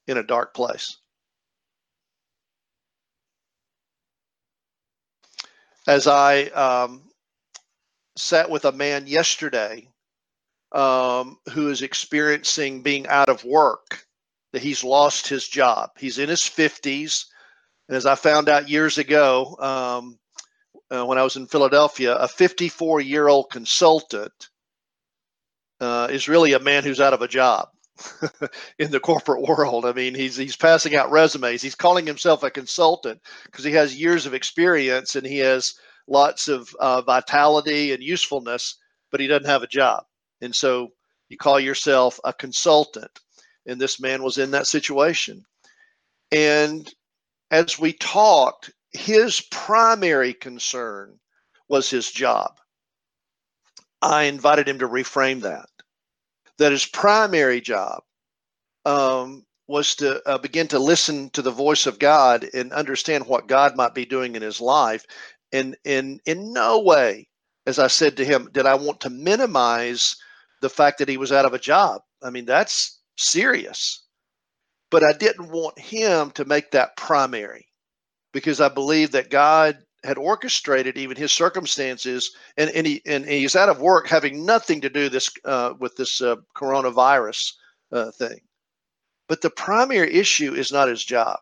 in 0.07 0.17
a 0.17 0.23
dark 0.23 0.53
place? 0.53 0.97
As 5.87 6.07
I 6.07 6.43
um, 6.45 7.03
sat 8.15 8.49
with 8.49 8.65
a 8.65 8.71
man 8.71 9.05
yesterday 9.07 9.87
um, 10.71 11.37
who 11.51 11.69
is 11.69 11.81
experiencing 11.81 12.81
being 12.81 13.07
out 13.07 13.29
of 13.29 13.43
work, 13.43 14.05
that 14.53 14.61
he's 14.61 14.83
lost 14.83 15.27
his 15.27 15.47
job. 15.47 15.91
He's 15.97 16.19
in 16.19 16.29
his 16.29 16.41
50s. 16.41 17.25
And 17.89 17.97
as 17.97 18.05
I 18.05 18.15
found 18.15 18.49
out 18.49 18.69
years 18.69 18.97
ago, 18.97 19.57
um, 19.59 20.19
uh, 20.89 21.05
when 21.05 21.17
I 21.17 21.23
was 21.23 21.35
in 21.35 21.47
Philadelphia, 21.47 22.15
a 22.15 22.27
54 22.27 23.01
year 23.01 23.27
old 23.27 23.49
consultant 23.49 24.49
uh, 25.81 26.07
is 26.09 26.29
really 26.29 26.53
a 26.53 26.59
man 26.59 26.83
who's 26.83 27.01
out 27.01 27.13
of 27.13 27.21
a 27.21 27.27
job 27.27 27.69
in 28.79 28.91
the 28.91 28.99
corporate 28.99 29.41
world. 29.41 29.85
I 29.85 29.93
mean, 29.93 30.15
he's 30.15 30.35
he's 30.35 30.55
passing 30.55 30.95
out 30.95 31.11
resumes. 31.11 31.61
He's 31.61 31.75
calling 31.75 32.05
himself 32.05 32.43
a 32.43 32.51
consultant 32.51 33.21
because 33.45 33.63
he 33.65 33.71
has 33.73 33.99
years 33.99 34.25
of 34.25 34.33
experience 34.33 35.15
and 35.15 35.25
he 35.25 35.39
has 35.39 35.73
lots 36.07 36.47
of 36.47 36.73
uh, 36.79 37.01
vitality 37.01 37.93
and 37.93 38.03
usefulness, 38.03 38.77
but 39.11 39.19
he 39.19 39.27
doesn't 39.27 39.49
have 39.49 39.63
a 39.63 39.67
job. 39.67 40.03
And 40.41 40.55
so 40.55 40.89
you 41.29 41.37
call 41.37 41.59
yourself 41.59 42.19
a 42.23 42.33
consultant. 42.33 43.19
And 43.65 43.79
this 43.79 43.99
man 43.99 44.23
was 44.23 44.37
in 44.37 44.51
that 44.51 44.67
situation. 44.67 45.45
And 46.31 46.91
as 47.51 47.79
we 47.79 47.93
talked, 47.93 48.71
his 48.91 49.41
primary 49.51 50.33
concern 50.33 51.19
was 51.69 51.89
his 51.89 52.11
job. 52.11 52.57
I 54.01 54.23
invited 54.25 54.67
him 54.67 54.79
to 54.79 54.87
reframe 54.87 55.41
that. 55.41 55.67
That 56.59 56.71
his 56.71 56.85
primary 56.85 57.61
job 57.61 58.03
um, 58.85 59.45
was 59.67 59.95
to 59.95 60.21
uh, 60.27 60.37
begin 60.37 60.67
to 60.69 60.79
listen 60.79 61.29
to 61.31 61.41
the 61.41 61.51
voice 61.51 61.85
of 61.87 61.99
God 61.99 62.45
and 62.53 62.71
understand 62.73 63.25
what 63.25 63.47
God 63.47 63.75
might 63.75 63.95
be 63.95 64.05
doing 64.05 64.35
in 64.35 64.41
his 64.41 64.61
life. 64.61 65.05
And 65.51 65.75
in 65.83 66.19
in 66.25 66.53
no 66.53 66.79
way, 66.79 67.27
as 67.65 67.79
I 67.79 67.87
said 67.87 68.17
to 68.17 68.25
him, 68.25 68.49
did 68.51 68.65
I 68.65 68.75
want 68.75 69.01
to 69.01 69.09
minimize 69.09 70.15
the 70.63 70.69
fact 70.69 70.97
that 70.97 71.09
he 71.09 71.17
was 71.17 71.31
out 71.31 71.45
of 71.45 71.53
a 71.53 71.59
job. 71.59 72.01
I 72.23 72.29
mean, 72.29 72.45
that's 72.45 73.01
serious. 73.17 74.03
But 74.89 75.03
I 75.03 75.11
didn't 75.11 75.51
want 75.51 75.77
him 75.77 76.31
to 76.31 76.45
make 76.45 76.71
that 76.71 76.95
primary 76.95 77.67
because 78.31 78.61
I 78.61 78.69
believe 78.69 79.11
that 79.11 79.29
God 79.29 79.77
had 80.03 80.17
orchestrated 80.17 80.97
even 80.97 81.15
his 81.17 81.31
circumstances, 81.31 82.35
and, 82.57 82.69
and 82.71 82.85
he 82.85 83.01
and 83.05 83.25
he's 83.25 83.55
out 83.55 83.69
of 83.69 83.81
work, 83.81 84.07
having 84.07 84.45
nothing 84.45 84.81
to 84.81 84.89
do 84.89 85.09
this 85.09 85.29
uh, 85.45 85.73
with 85.79 85.95
this 85.95 86.21
uh, 86.21 86.35
coronavirus 86.55 87.53
uh, 87.91 88.11
thing. 88.11 88.39
But 89.27 89.41
the 89.41 89.49
primary 89.49 90.13
issue 90.13 90.53
is 90.53 90.71
not 90.71 90.89
his 90.89 91.03
job. 91.03 91.39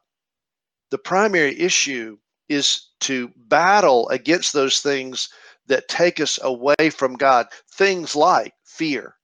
The 0.91 0.97
primary 0.97 1.59
issue 1.59 2.17
is 2.49 2.89
to 3.01 3.31
battle 3.35 4.09
against 4.09 4.53
those 4.53 4.81
things 4.81 5.29
that 5.67 5.87
take 5.87 6.19
us 6.19 6.39
away 6.43 6.89
from 6.91 7.15
God. 7.15 7.47
Things 7.71 8.15
like 8.15 8.53
fear, 8.65 9.15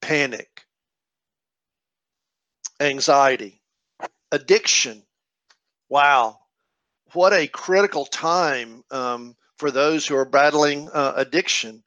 panic, 0.00 0.64
anxiety, 2.80 3.62
addiction, 4.32 5.04
Wow. 5.92 6.41
What 7.12 7.32
a 7.32 7.46
critical 7.46 8.06
time 8.06 8.84
um, 8.90 9.36
for 9.56 9.70
those 9.70 10.06
who 10.06 10.16
are 10.16 10.24
battling 10.24 10.88
uh, 10.92 11.12
addiction. 11.16 11.82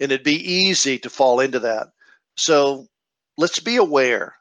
And 0.00 0.12
it'd 0.12 0.24
be 0.24 0.52
easy 0.52 0.98
to 1.00 1.10
fall 1.10 1.40
into 1.40 1.60
that. 1.60 1.88
So 2.36 2.86
let's 3.36 3.58
be 3.58 3.76
aware 3.76 4.34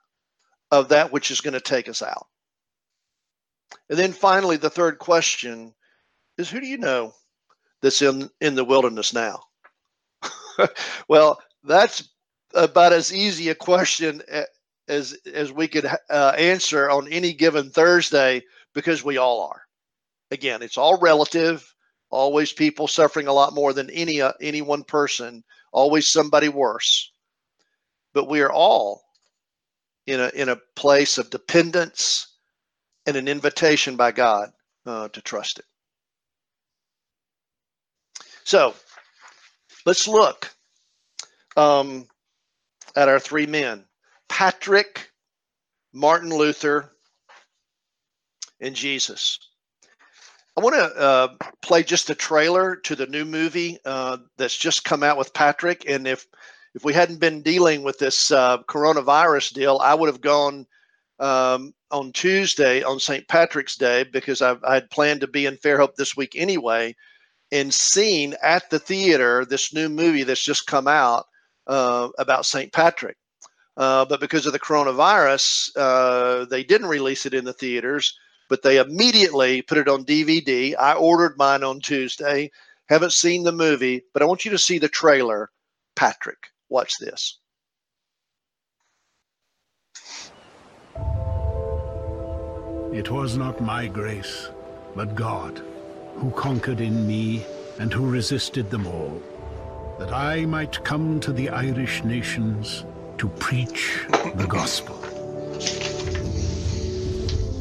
of 0.72 0.90
that 0.90 1.12
which 1.12 1.32
is 1.32 1.42
going 1.42 1.54
to 1.54 1.62
take 1.62 1.88
us 1.88 2.02
out. 2.02 2.28
And 3.90 3.98
then 3.98 4.12
finally, 4.12 4.58
the 4.58 4.70
third 4.70 5.00
question 5.00 5.74
is 6.38 6.50
who 6.50 6.60
do 6.60 6.68
you 6.68 6.78
know 6.78 7.14
that's 7.82 8.02
in, 8.02 8.30
in 8.42 8.56
the 8.56 8.66
wilderness 8.66 9.14
now? 9.14 9.44
well, 11.08 11.40
that's 11.64 12.10
about 12.54 12.94
as 12.94 13.14
easy 13.14 13.50
a 13.50 13.56
question 13.56 14.22
as 14.88 15.18
as 15.32 15.52
we 15.52 15.68
could 15.68 15.86
uh, 15.86 16.34
answer 16.38 16.90
on 16.90 17.08
any 17.12 17.34
given 17.34 17.70
Thursday 17.70 18.44
because 18.74 19.04
we 19.04 19.18
all 19.18 19.50
are. 19.50 19.65
Again, 20.32 20.62
it's 20.62 20.78
all 20.78 21.00
relative. 21.00 21.74
Always 22.10 22.54
people 22.54 22.88
suffering 22.88 23.28
a 23.28 23.34
lot 23.34 23.54
more 23.54 23.74
than 23.74 23.90
any 23.90 24.22
uh, 24.22 24.34
any 24.42 24.62
one 24.62 24.84
person. 24.84 25.44
Always 25.72 26.08
somebody 26.08 26.50
worse. 26.50 27.12
But 28.14 28.30
we 28.30 28.42
are 28.42 28.52
all 28.52 29.04
in 30.08 30.20
a 30.20 30.30
in 30.36 30.50
a 30.50 30.60
place 30.76 31.18
of 31.18 31.30
dependence 31.30 32.36
and 33.06 33.16
an 33.18 33.28
invitation 33.28 33.96
by 33.96 34.12
God 34.12 34.52
uh, 34.86 35.10
to 35.10 35.22
trust 35.22 35.60
it. 35.60 35.66
So 38.44 38.76
let's 39.86 40.08
look 40.08 40.52
um, 41.58 42.08
at 42.96 43.10
our 43.10 43.20
three 43.20 43.48
men 43.48 43.86
Patrick, 44.30 45.12
Martin 45.94 46.30
Luther, 46.30 46.92
and 48.60 48.76
Jesus. 48.76 49.40
I 50.58 50.62
want 50.62 50.76
to 50.76 50.98
uh, 50.98 51.36
play 51.62 51.84
just 51.84 52.10
a 52.10 52.16
trailer 52.16 52.78
to 52.78 52.96
the 52.96 53.08
new 53.08 53.26
movie 53.26 53.78
uh, 53.84 54.18
that's 54.38 54.56
just 54.56 54.86
come 54.86 55.04
out 55.04 55.18
with 55.18 55.34
Patrick. 55.34 55.90
And 55.90 56.08
if 56.08 56.26
if 56.74 56.84
we 56.84 56.94
hadn't 56.94 57.20
been 57.20 57.42
dealing 57.42 57.84
with 57.84 58.00
this 58.00 58.32
uh, 58.32 58.60
coronavirus 58.64 59.54
deal, 59.54 59.80
I 59.82 59.94
would 59.94 60.08
have 60.08 60.22
gone 60.22 60.66
um, 61.20 61.74
on 61.92 62.12
Tuesday 62.12 62.84
on 62.84 63.00
St. 63.00 63.28
Patrick's 63.28 63.78
Day 63.78 64.04
because 64.04 64.42
I, 64.42 64.56
I 64.64 64.76
had 64.76 64.90
planned 64.90 65.22
to 65.22 65.28
be 65.28 65.46
in 65.46 65.56
Fairhope 65.58 65.96
this 65.96 66.18
week 66.18 66.34
anyway, 66.36 66.96
and 67.52 67.74
seen 67.74 68.36
at 68.42 68.70
the 68.70 68.80
theater 68.80 69.46
this 69.46 69.74
new 69.74 69.88
movie 69.88 70.24
that's 70.24 70.44
just 70.44 70.68
come 70.68 70.88
out 70.88 71.28
uh, 71.68 72.10
about 72.18 72.46
St. 72.46 72.72
Patrick. 72.72 73.18
Uh, 73.78 74.06
but 74.06 74.20
because 74.22 74.46
of 74.46 74.54
the 74.54 74.60
coronavirus, 74.60 75.70
uh, 75.76 76.46
they 76.46 76.64
didn't 76.64 76.88
release 76.88 77.26
it 77.26 77.34
in 77.34 77.44
the 77.44 77.54
theaters, 77.54 78.18
but 78.50 78.62
they 78.62 78.78
immediately 78.78 79.62
put 79.62 79.78
it 79.78 79.88
on 79.88 80.06
DVD. 80.06 80.76
I 80.78 80.94
ordered 80.94 81.38
mine 81.38 81.64
on 81.64 81.80
Tuesday. 81.80 82.52
Haven't 82.88 83.14
seen 83.14 83.44
the 83.44 83.52
movie, 83.52 84.04
but 84.14 84.22
I 84.22 84.26
want 84.26 84.46
you 84.46 84.52
to 84.52 84.58
see 84.58 84.78
the 84.78 84.88
trailer. 84.88 85.50
Patrick, 85.96 86.48
watch 86.70 86.98
this. 87.00 87.40
It 92.94 93.12
was 93.12 93.38
not 93.38 93.60
my 93.60 93.88
grace, 93.88 94.50
but 94.96 95.16
God, 95.16 95.62
who 96.16 96.32
conquered 96.32 96.80
in 96.80 97.06
me 97.06 97.46
and 97.80 97.92
who 97.92 98.10
resisted 98.10 98.70
them 98.70 98.88
all, 98.88 99.22
that 100.00 100.14
I 100.14 100.46
might 100.46 100.84
come 100.86 101.20
to 101.20 101.34
the 101.34 101.50
Irish 101.50 102.04
nations 102.04 102.86
to 103.18 103.28
preach 103.28 104.06
the 104.36 104.48
gospel 104.48 105.15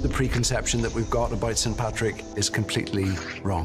the 0.05 0.11
preconception 0.11 0.83
that 0.83 0.93
we've 0.93 1.09
got 1.09 1.33
about 1.33 1.57
St. 1.57 1.75
Patrick 1.79 2.23
is 2.37 2.51
completely 2.51 3.07
wrong. 3.43 3.65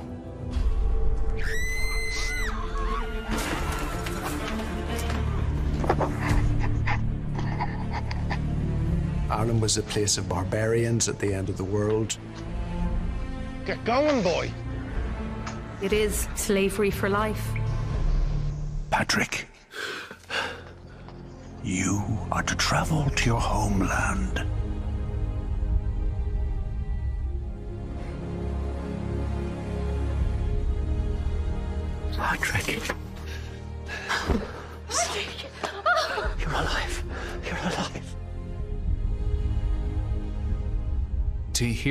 Ireland 9.30 9.62
was 9.62 9.78
a 9.78 9.84
place 9.84 10.17
of 10.17 10.30
barbarians 10.30 11.10
at 11.10 11.19
the 11.19 11.34
end 11.34 11.49
of 11.49 11.58
the 11.58 11.65
world. 11.65 12.17
Get 13.65 13.84
going, 13.84 14.23
boy! 14.23 14.49
It 15.82 15.91
is 15.91 16.30
slavery 16.36 16.89
for 16.89 17.10
life. 17.10 17.49
Patrick, 18.89 19.45
you 21.65 22.02
are 22.32 22.43
to 22.43 22.56
travel 22.56 23.10
to 23.10 23.25
your 23.25 23.41
homeland 23.41 24.45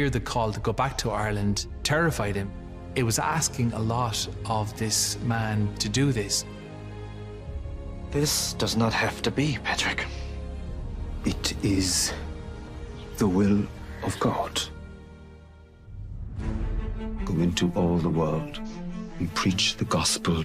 hear 0.09 0.21
the 0.21 0.27
call 0.27 0.51
to 0.51 0.61
go 0.61 0.73
back 0.73 0.97
to 0.97 1.11
Ireland 1.11 1.67
terrified 1.83 2.35
him. 2.35 2.51
It 2.95 3.03
was 3.03 3.19
asking 3.19 3.75
a 3.75 3.79
lot 3.79 4.27
of 4.47 4.67
this 4.79 5.19
man 5.25 5.69
to 5.81 5.89
do 5.91 6.13
this. 6.13 6.47
This 8.11 8.55
does 8.55 8.75
not 8.75 8.95
have 8.95 9.21
to 9.21 9.31
be, 9.31 9.59
Patrick. 9.65 10.07
It 11.27 11.53
is 11.63 12.15
the 13.19 13.29
will 13.29 13.67
of 14.03 14.19
God. 14.19 14.59
Go 17.27 17.35
into 17.35 17.71
all 17.77 17.99
the 17.99 18.09
world 18.09 18.59
and 19.19 19.35
preach 19.35 19.77
the 19.77 19.85
gospel. 19.85 20.43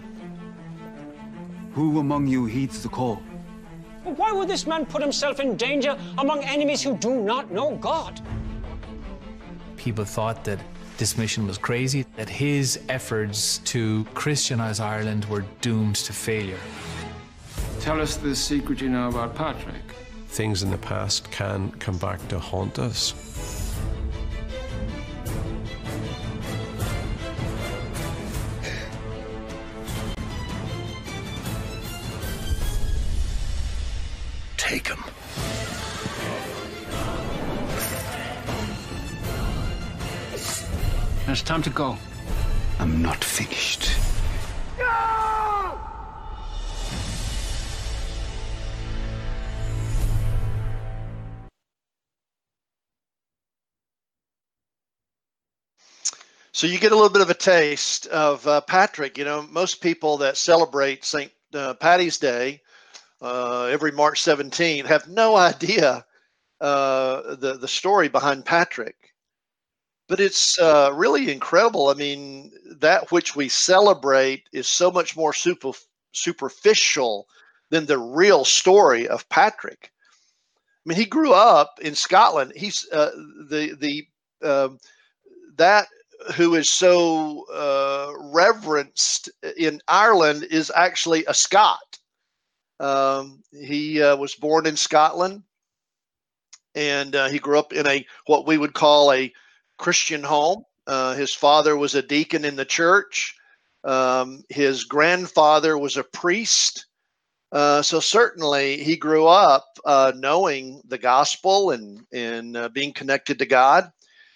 Who 1.73 1.99
among 1.99 2.28
you 2.28 2.47
heeds 2.47 2.84
the 2.84 2.89
call? 2.89 3.15
Why 4.04 4.34
would 4.34 4.49
this 4.49 4.67
man 4.67 4.86
put 4.86 5.02
himself 5.02 5.39
in 5.39 5.56
danger 5.56 5.97
among 6.17 6.43
enemies 6.43 6.82
who 6.84 6.97
do 6.97 7.21
not 7.23 7.49
know 7.49 7.78
God? 7.78 8.19
People 9.84 10.06
thought 10.06 10.46
that 10.46 10.60
this 10.98 11.17
mission 11.17 11.46
was 11.46 11.58
crazy, 11.58 12.06
that 12.15 12.30
his 12.30 12.80
efforts 12.88 13.58
to 13.65 14.06
Christianize 14.13 14.80
Ireland 14.80 15.26
were 15.26 15.43
doomed 15.60 15.98
to 15.98 16.13
failure. 16.13 16.60
Tell 17.82 18.00
us 18.00 18.15
the 18.15 18.34
secret 18.34 18.80
you 18.80 18.89
know 18.89 19.10
about 19.10 19.36
Patrick. 19.36 19.84
Things 20.28 20.63
in 20.63 20.72
the 20.72 20.78
past 20.78 21.30
can 21.32 21.69
come 21.80 21.98
back 21.98 22.26
to 22.30 22.39
haunt 22.39 22.80
us. 22.80 23.62
Time 41.54 41.62
to 41.62 41.70
go. 41.70 41.96
I'm 42.80 43.00
not 43.04 43.24
finished. 43.24 43.84
So 56.54 56.66
you 56.66 56.80
get 56.80 56.92
a 56.92 56.96
little 56.96 57.10
bit 57.10 57.22
of 57.22 57.30
a 57.30 57.36
taste 57.36 58.08
of 58.08 58.48
uh, 58.48 58.62
Patrick. 58.62 59.20
You 59.20 59.26
know, 59.26 59.44
most 59.52 59.80
people 59.80 60.18
that 60.18 60.38
celebrate 60.38 61.06
St. 61.06 61.32
Uh, 61.54 61.76
Patty's 61.76 62.18
Day 62.18 62.62
uh, 63.22 63.66
every 63.66 63.92
March 63.92 64.24
17th 64.24 64.88
have 64.88 65.08
no 65.08 65.36
idea 65.52 66.04
uh, 66.62 67.36
the 67.36 67.60
the 67.62 67.68
story 67.68 68.08
behind 68.08 68.44
Patrick. 68.44 69.03
But 70.08 70.20
it's 70.20 70.60
uh, 70.60 70.92
really 70.94 71.32
incredible. 71.32 71.89
I 71.89 71.94
mean, 71.94 72.52
that 72.80 73.12
which 73.12 73.36
we 73.36 73.50
celebrate 73.50 74.48
is 74.52 74.68
so 74.68 74.92
much 74.92 75.16
more 75.16 75.34
super, 75.34 75.72
superficial 76.12 77.28
than 77.70 77.86
the 77.86 77.98
real 77.98 78.46
story 78.46 79.08
of 79.08 79.28
Patrick. 79.30 79.92
I 80.86 80.89
mean, 80.89 80.98
he 80.98 81.06
grew 81.06 81.34
up 81.34 81.80
in 81.82 81.96
Scotland. 81.96 82.52
He's 82.56 82.86
uh, 82.92 83.12
the 83.50 83.76
the 83.80 84.08
um, 84.48 84.80
that 85.56 85.88
who 86.36 86.56
is 86.56 86.70
so 86.70 87.46
uh, 87.54 88.12
reverenced 88.34 89.30
in 89.58 89.82
Ireland 89.88 90.46
is 90.52 90.72
actually 90.76 91.26
a 91.26 91.34
Scot. 91.34 92.00
Um, 92.80 93.42
he 93.52 94.02
uh, 94.02 94.18
was 94.18 94.36
born 94.36 94.66
in 94.66 94.76
Scotland, 94.76 95.44
and 96.76 97.16
uh, 97.16 97.30
he 97.30 97.39
grew 97.39 97.58
up 97.58 97.72
in 97.72 97.88
a 97.88 98.06
what 98.26 98.46
we 98.46 98.58
would 98.58 98.74
call 98.74 99.12
a 99.13 99.32
Christian 99.84 100.24
home. 100.24 100.63
Uh, 100.88 101.13
his 101.13 101.34
father 101.34 101.76
was 101.76 101.93
a 101.93 102.02
deacon 102.02 102.46
in 102.46 102.56
the 102.56 102.63
church. 102.63 103.36
Um, 103.84 104.46
his 104.48 104.86
grandfather 104.86 105.78
was 105.78 105.98
a 105.98 106.06
priest. 106.06 106.86
Uh, 107.52 107.82
so 107.82 108.00
certainly 108.00 108.82
he 108.82 108.96
grew 108.96 109.28
up 109.28 109.65
uh, 109.84 110.13
knowing 110.15 110.82
the 110.88 110.98
gospel 110.98 111.72
and 111.72 112.06
and 112.13 112.56
uh, 112.56 112.69
being 112.69 112.93
connected 112.93 113.38
to 113.39 113.46
God. 113.46 113.91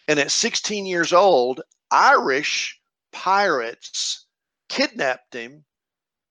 And 0.10 0.19
at 0.19 0.31
16 0.31 0.86
years 0.86 1.13
old, 1.13 1.62
Irish 1.91 2.77
pirates 3.13 4.25
kidnapped 4.67 5.33
him 5.33 5.63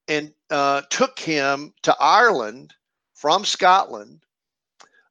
and 0.09 0.35
uh, 0.51 0.83
took 0.91 1.19
him 1.19 1.73
to 1.85 1.97
Ireland 1.99 2.75
from 3.15 3.47
Scotland. 3.47 4.26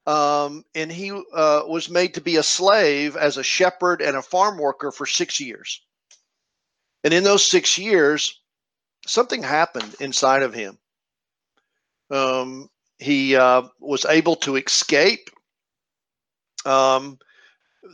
Um, 0.06 0.64
and 0.74 0.90
he 0.90 1.10
uh, 1.10 1.62
was 1.66 1.90
made 1.90 2.14
to 2.14 2.20
be 2.20 2.36
a 2.36 2.42
slave 2.42 3.16
as 3.16 3.36
a 3.36 3.42
shepherd 3.42 4.00
and 4.00 4.16
a 4.16 4.22
farm 4.22 4.56
worker 4.56 4.92
for 4.92 5.04
six 5.04 5.40
years. 5.40 5.82
And 7.02 7.12
in 7.12 7.24
those 7.24 7.48
six 7.48 7.76
years, 7.76 8.40
something 9.06 9.42
happened 9.42 9.96
inside 10.00 10.42
of 10.42 10.54
him. 10.54 10.78
Um, 12.10 12.68
he 12.98 13.36
uh, 13.36 13.62
was 13.80 14.04
able 14.04 14.36
to 14.36 14.56
escape 14.56 15.28
um, 16.64 17.18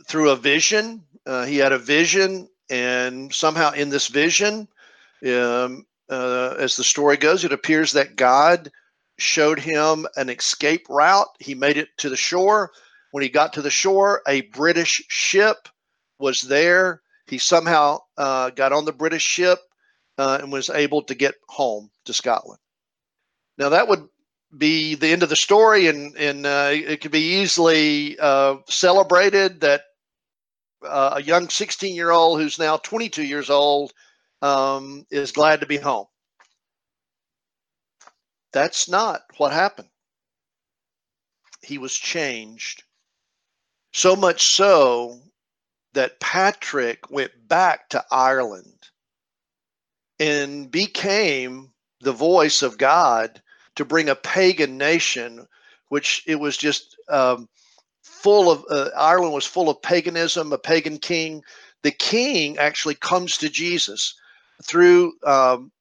through 0.07 0.29
a 0.29 0.35
vision. 0.35 1.03
Uh, 1.25 1.45
he 1.45 1.57
had 1.57 1.71
a 1.71 1.79
vision, 1.79 2.47
and 2.69 3.33
somehow 3.33 3.71
in 3.71 3.89
this 3.89 4.07
vision, 4.07 4.67
um, 5.25 5.85
uh, 6.09 6.55
as 6.59 6.75
the 6.75 6.83
story 6.83 7.17
goes, 7.17 7.43
it 7.43 7.53
appears 7.53 7.93
that 7.93 8.15
God 8.15 8.69
showed 9.23 9.59
him 9.59 10.05
an 10.15 10.29
escape 10.29 10.85
route. 10.89 11.27
He 11.39 11.55
made 11.55 11.77
it 11.77 11.89
to 11.97 12.09
the 12.09 12.17
shore. 12.17 12.71
When 13.11 13.23
he 13.23 13.29
got 13.29 13.53
to 13.53 13.61
the 13.61 13.69
shore, 13.69 14.21
a 14.27 14.41
British 14.41 15.03
ship 15.07 15.69
was 16.19 16.41
there. 16.41 17.01
He 17.27 17.37
somehow 17.37 17.99
uh, 18.17 18.49
got 18.51 18.73
on 18.73 18.85
the 18.85 18.91
British 18.91 19.23
ship 19.23 19.59
uh, 20.17 20.39
and 20.41 20.51
was 20.51 20.69
able 20.69 21.03
to 21.03 21.15
get 21.15 21.35
home 21.47 21.89
to 22.05 22.13
Scotland. 22.13 22.59
Now, 23.57 23.69
that 23.69 23.87
would 23.87 24.07
be 24.57 24.95
the 24.95 25.07
end 25.07 25.23
of 25.23 25.29
the 25.29 25.35
story, 25.35 25.87
and, 25.87 26.15
and 26.17 26.45
uh, 26.45 26.69
it 26.71 27.01
could 27.01 27.11
be 27.11 27.41
easily 27.41 28.17
uh, 28.19 28.57
celebrated 28.67 29.61
that 29.61 29.83
uh, 30.85 31.13
a 31.15 31.21
young 31.21 31.49
16 31.49 31.95
year 31.95 32.11
old 32.11 32.39
who's 32.39 32.59
now 32.59 32.77
22 32.77 33.23
years 33.23 33.49
old 33.49 33.93
um, 34.41 35.05
is 35.09 35.31
glad 35.31 35.61
to 35.61 35.65
be 35.65 35.77
home. 35.77 36.05
That's 38.53 38.87
not 38.87 39.23
what 39.37 39.51
happened. 39.51 39.89
He 41.61 41.77
was 41.77 41.93
changed. 41.93 42.83
So 43.93 44.15
much 44.15 44.45
so 44.45 45.19
that 45.93 46.19
Patrick 46.19 47.09
went 47.09 47.31
back 47.47 47.89
to 47.89 48.05
Ireland 48.11 48.89
and 50.19 50.69
became 50.69 51.71
the 52.01 52.11
voice 52.11 52.61
of 52.61 52.77
God 52.77 53.41
to 53.75 53.85
bring 53.85 54.09
a 54.09 54.15
pagan 54.15 54.77
nation, 54.77 55.47
which 55.89 56.23
it 56.27 56.35
was 56.35 56.57
just 56.57 56.95
um, 57.09 57.49
full 58.03 58.51
of, 58.51 58.65
uh, 58.69 58.89
Ireland 58.95 59.33
was 59.33 59.45
full 59.45 59.69
of 59.69 59.81
paganism, 59.81 60.53
a 60.53 60.57
pagan 60.57 60.97
king. 60.97 61.43
The 61.81 61.91
king 61.91 62.57
actually 62.57 62.95
comes 62.95 63.37
to 63.37 63.49
Jesus 63.49 64.15
through 64.63 65.13
um, 65.25 65.71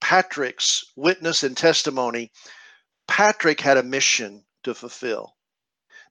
Patrick's 0.00 0.84
witness 0.96 1.42
and 1.42 1.56
testimony, 1.56 2.32
Patrick 3.06 3.60
had 3.60 3.76
a 3.76 3.82
mission 3.82 4.44
to 4.64 4.74
fulfill. 4.74 5.36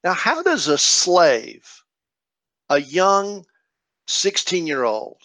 Now, 0.04 0.13
how 0.13 0.43
does 0.43 0.67
a 0.67 0.78
slave, 0.78 1.84
a 2.69 2.80
young 2.80 3.45
16 4.08 4.67
year 4.67 4.84
old, 4.84 5.21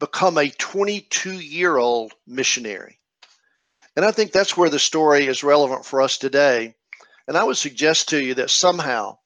become 0.00 0.38
a 0.38 0.50
22 0.50 1.32
year 1.40 1.76
old 1.76 2.14
missionary? 2.26 3.00
And 3.96 4.04
I 4.04 4.10
think 4.10 4.32
that's 4.32 4.56
where 4.56 4.70
the 4.70 4.78
story 4.78 5.26
is 5.26 5.44
relevant 5.44 5.84
for 5.84 6.00
us 6.02 6.18
today. 6.18 6.74
And 7.28 7.36
I 7.36 7.44
would 7.44 7.56
suggest 7.56 8.08
to 8.10 8.22
you 8.22 8.34
that 8.34 8.50
somehow 8.50 9.18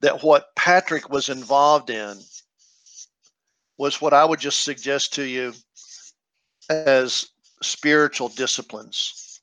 that 0.00 0.22
what 0.22 0.54
Patrick 0.54 1.08
was 1.08 1.28
involved 1.28 1.90
in 1.90 2.20
was 3.76 4.00
what 4.00 4.12
I 4.12 4.24
would 4.24 4.40
just 4.40 4.62
suggest 4.62 5.14
to 5.14 5.22
you 5.22 5.54
as 6.68 7.28
spiritual 7.62 8.28
disciplines. 8.28 9.40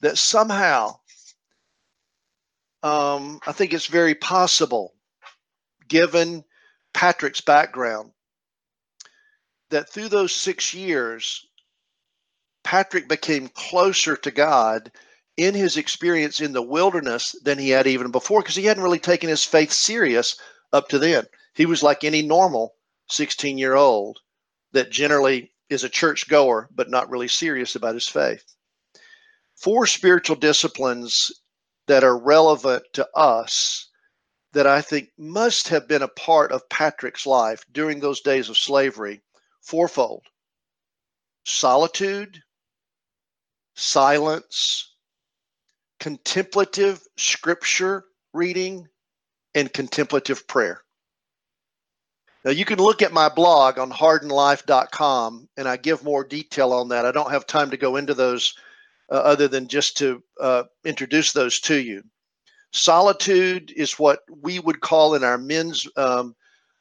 That 0.00 0.16
somehow 0.16 1.00
um, 2.82 3.40
I 3.46 3.52
think 3.52 3.74
it's 3.74 3.86
very 3.86 4.14
possible, 4.14 4.94
given 5.88 6.44
Patrick's 6.94 7.40
background, 7.40 8.12
that 9.70 9.90
through 9.90 10.08
those 10.08 10.34
six 10.34 10.72
years, 10.72 11.46
Patrick 12.64 13.08
became 13.08 13.48
closer 13.48 14.16
to 14.16 14.30
God 14.30 14.90
in 15.36 15.54
his 15.54 15.76
experience 15.76 16.40
in 16.40 16.52
the 16.52 16.62
wilderness 16.62 17.36
than 17.44 17.58
he 17.58 17.70
had 17.70 17.86
even 17.86 18.10
before 18.10 18.42
because 18.42 18.56
he 18.56 18.64
hadn't 18.64 18.82
really 18.82 18.98
taken 18.98 19.28
his 19.28 19.44
faith 19.44 19.72
serious 19.72 20.36
up 20.72 20.88
to 20.88 20.98
then. 20.98 21.24
He 21.54 21.66
was 21.66 21.82
like 21.82 22.04
any 22.04 22.22
normal 22.22 22.74
16 23.08 23.58
year 23.58 23.74
old 23.74 24.18
that 24.72 24.90
generally 24.90 25.52
is 25.70 25.84
a 25.84 25.88
church 25.88 26.28
goer 26.28 26.68
but 26.74 26.90
not 26.90 27.08
really 27.08 27.28
serious 27.28 27.76
about 27.76 27.94
his 27.94 28.08
faith. 28.08 28.44
Four 29.56 29.86
spiritual 29.86 30.36
disciplines 30.36 31.30
that 31.86 32.04
are 32.04 32.18
relevant 32.18 32.84
to 32.92 33.08
us 33.14 33.88
that 34.52 34.66
I 34.66 34.82
think 34.82 35.08
must 35.16 35.68
have 35.68 35.86
been 35.86 36.02
a 36.02 36.08
part 36.08 36.52
of 36.52 36.68
Patrick's 36.68 37.24
life 37.24 37.64
during 37.72 38.00
those 38.00 38.20
days 38.20 38.48
of 38.48 38.58
slavery 38.58 39.22
fourfold 39.62 40.24
solitude, 41.44 42.42
silence, 43.74 44.94
contemplative 45.98 47.02
scripture 47.16 48.04
reading, 48.32 48.86
and 49.54 49.72
contemplative 49.72 50.46
prayer. 50.46 50.82
Now, 52.44 52.52
you 52.52 52.64
can 52.64 52.78
look 52.78 53.02
at 53.02 53.12
my 53.12 53.28
blog 53.28 53.78
on 53.78 53.90
hardenlife.com 53.90 55.48
and 55.56 55.68
I 55.68 55.76
give 55.76 56.02
more 56.02 56.24
detail 56.24 56.72
on 56.72 56.88
that. 56.88 57.04
I 57.04 57.12
don't 57.12 57.30
have 57.30 57.46
time 57.46 57.70
to 57.70 57.76
go 57.76 57.96
into 57.96 58.14
those 58.14 58.54
uh, 59.10 59.16
other 59.16 59.46
than 59.48 59.68
just 59.68 59.96
to 59.98 60.22
uh, 60.40 60.64
introduce 60.84 61.32
those 61.32 61.60
to 61.60 61.76
you. 61.76 62.02
Solitude 62.72 63.72
is 63.76 63.98
what 63.98 64.20
we 64.42 64.58
would 64.58 64.80
call 64.80 65.14
in 65.14 65.24
our 65.24 65.36
men's 65.36 65.86
um, 65.96 66.34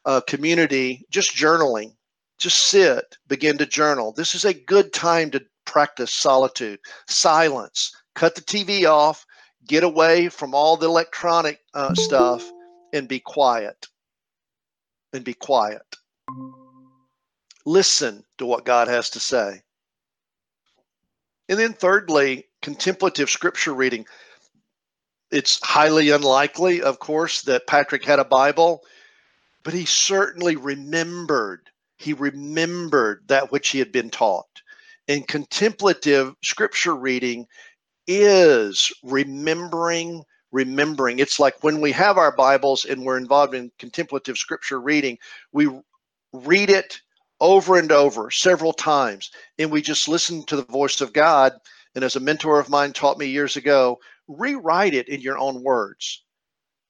uh, 0.05 0.21
community 0.21 1.05
just 1.09 1.35
journaling. 1.35 1.93
Just 2.37 2.67
sit, 2.67 3.17
begin 3.27 3.57
to 3.57 3.65
journal. 3.65 4.13
This 4.13 4.33
is 4.33 4.45
a 4.45 4.53
good 4.53 4.93
time 4.93 5.29
to 5.31 5.43
practice 5.65 6.13
solitude, 6.13 6.79
silence. 7.07 7.93
Cut 8.15 8.35
the 8.35 8.41
TV 8.41 8.89
off, 8.89 9.25
get 9.67 9.83
away 9.83 10.29
from 10.29 10.55
all 10.55 10.77
the 10.77 10.87
electronic 10.87 11.59
uh, 11.73 11.93
stuff, 11.95 12.49
and 12.93 13.09
be 13.09 13.19
quiet. 13.19 13.87
And 15.13 15.23
be 15.23 15.33
quiet. 15.33 15.81
Listen 17.65 18.23
to 18.37 18.45
what 18.45 18.65
God 18.65 18.87
has 18.87 19.09
to 19.11 19.19
say. 19.19 19.61
And 21.47 21.57
then, 21.57 21.73
thirdly, 21.73 22.45
contemplative 22.61 23.29
scripture 23.29 23.73
reading. 23.73 24.05
It's 25.31 25.59
highly 25.63 26.11
unlikely, 26.11 26.81
of 26.81 26.99
course, 26.99 27.41
that 27.43 27.67
Patrick 27.67 28.05
had 28.05 28.19
a 28.19 28.25
Bible, 28.25 28.83
but 29.63 29.73
he 29.73 29.85
certainly 29.85 30.55
remembered. 30.55 31.69
He 31.97 32.13
remembered 32.13 33.23
that 33.27 33.51
which 33.51 33.69
he 33.69 33.79
had 33.79 33.91
been 33.91 34.09
taught. 34.09 34.45
And 35.07 35.27
contemplative 35.27 36.35
scripture 36.43 36.95
reading 36.95 37.47
is 38.07 38.91
remembering, 39.03 40.23
remembering. 40.51 41.19
It's 41.19 41.39
like 41.39 41.63
when 41.63 41.81
we 41.81 41.91
have 41.91 42.17
our 42.17 42.35
Bibles 42.35 42.85
and 42.85 43.03
we're 43.03 43.17
involved 43.17 43.53
in 43.53 43.71
contemplative 43.79 44.37
scripture 44.37 44.79
reading, 44.79 45.17
we 45.51 45.69
read 46.33 46.69
it 46.69 46.99
over 47.39 47.77
and 47.77 47.91
over 47.91 48.29
several 48.31 48.73
times 48.73 49.31
and 49.57 49.71
we 49.71 49.81
just 49.81 50.07
listen 50.07 50.43
to 50.45 50.55
the 50.55 50.65
voice 50.65 51.01
of 51.01 51.13
God. 51.13 51.53
And 51.95 52.03
as 52.03 52.15
a 52.15 52.19
mentor 52.19 52.59
of 52.59 52.69
mine 52.69 52.93
taught 52.93 53.17
me 53.17 53.27
years 53.27 53.57
ago, 53.57 53.99
rewrite 54.27 54.93
it 54.93 55.09
in 55.09 55.21
your 55.21 55.37
own 55.37 55.63
words. 55.63 56.23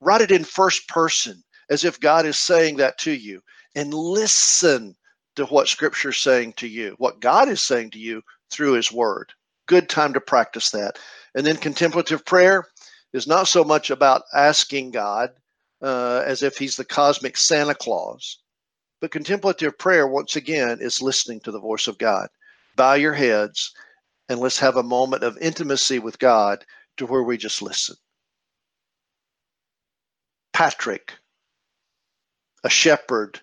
Write 0.02 0.22
it 0.22 0.32
in 0.32 0.44
first 0.44 0.88
person 0.88 1.44
as 1.70 1.84
if 1.84 2.00
God 2.00 2.26
is 2.26 2.38
saying 2.38 2.78
that 2.78 2.98
to 3.00 3.12
you 3.12 3.42
and 3.76 3.94
listen 3.94 4.96
to 5.36 5.46
what 5.46 5.68
scripture 5.68 6.10
is 6.10 6.18
saying 6.18 6.54
to 6.54 6.68
you, 6.68 6.96
what 6.98 7.20
God 7.20 7.48
is 7.50 7.62
saying 7.62 7.92
to 7.92 8.00
you 8.00 8.22
through 8.50 8.74
his 8.74 8.92
word. 8.92 9.32
Good 9.68 9.88
time 9.88 10.14
to 10.14 10.22
practice 10.22 10.72
that. 10.72 10.98
And 11.36 11.46
then 11.46 11.58
contemplative 11.58 12.26
prayer 12.26 12.66
is 13.14 13.28
not 13.28 13.48
so 13.48 13.64
much 13.64 13.90
about 13.90 14.24
asking 14.34 14.92
God 14.92 15.32
uh, 15.82 16.24
as 16.26 16.44
if 16.44 16.58
he's 16.58 16.76
the 16.76 16.86
cosmic 16.86 17.38
Santa 17.38 17.76
Claus, 17.76 18.40
but 19.02 19.12
contemplative 19.12 19.78
prayer, 19.78 20.08
once 20.08 20.36
again, 20.36 20.78
is 20.82 21.02
listening 21.02 21.40
to 21.42 21.52
the 21.52 21.60
voice 21.60 21.88
of 21.88 21.98
God. 21.98 22.30
Bow 22.76 22.94
your 22.94 23.14
heads 23.14 23.74
and 24.28 24.40
let's 24.40 24.60
have 24.60 24.78
a 24.78 24.84
moment 24.84 25.24
of 25.24 25.38
intimacy 25.40 26.00
with 26.00 26.20
God 26.20 26.66
to 26.98 27.06
where 27.06 27.24
we 27.24 27.38
just 27.38 27.62
listen. 27.62 27.96
Patrick, 30.54 31.14
a 32.64 32.70
shepherd 32.70 33.40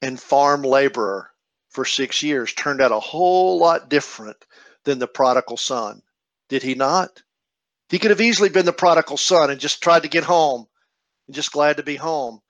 and 0.00 0.20
farm 0.20 0.62
laborer 0.62 1.30
for 1.70 1.84
six 1.84 2.22
years 2.22 2.52
turned 2.54 2.80
out 2.80 2.92
a 2.92 3.00
whole 3.00 3.58
lot 3.58 3.90
different 3.90 4.44
than 4.84 4.98
the 4.98 5.08
prodigal 5.08 5.56
son. 5.56 6.00
Did 6.48 6.62
he 6.62 6.74
not? 6.74 7.22
He 7.88 7.98
could 7.98 8.10
have 8.10 8.20
easily 8.20 8.48
been 8.48 8.66
the 8.66 8.72
prodigal 8.72 9.16
son 9.16 9.50
and 9.50 9.60
just 9.60 9.82
tried 9.82 10.02
to 10.02 10.08
get 10.08 10.24
home 10.24 10.66
and 11.26 11.34
just 11.34 11.52
glad 11.52 11.78
to 11.78 11.82
be 11.82 11.96
home. 11.96 12.40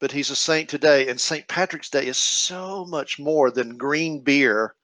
But 0.00 0.12
he's 0.12 0.30
a 0.30 0.36
saint 0.36 0.70
today, 0.70 1.08
and 1.08 1.20
St. 1.20 1.46
Patrick's 1.46 1.90
Day 1.90 2.06
is 2.06 2.16
so 2.16 2.84
much 2.86 3.18
more 3.18 3.50
than 3.50 3.76
green 3.76 4.20
beer 4.20 4.74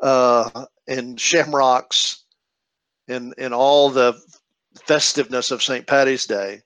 uh, 0.00 0.66
and 0.86 1.18
shamrocks 1.18 2.24
and, 3.06 3.34
and 3.38 3.54
all 3.54 3.90
the 3.90 4.20
festiveness 4.86 5.50
of 5.50 5.62
St. 5.62 5.86
Patty's 5.86 6.26
Day. 6.26 6.62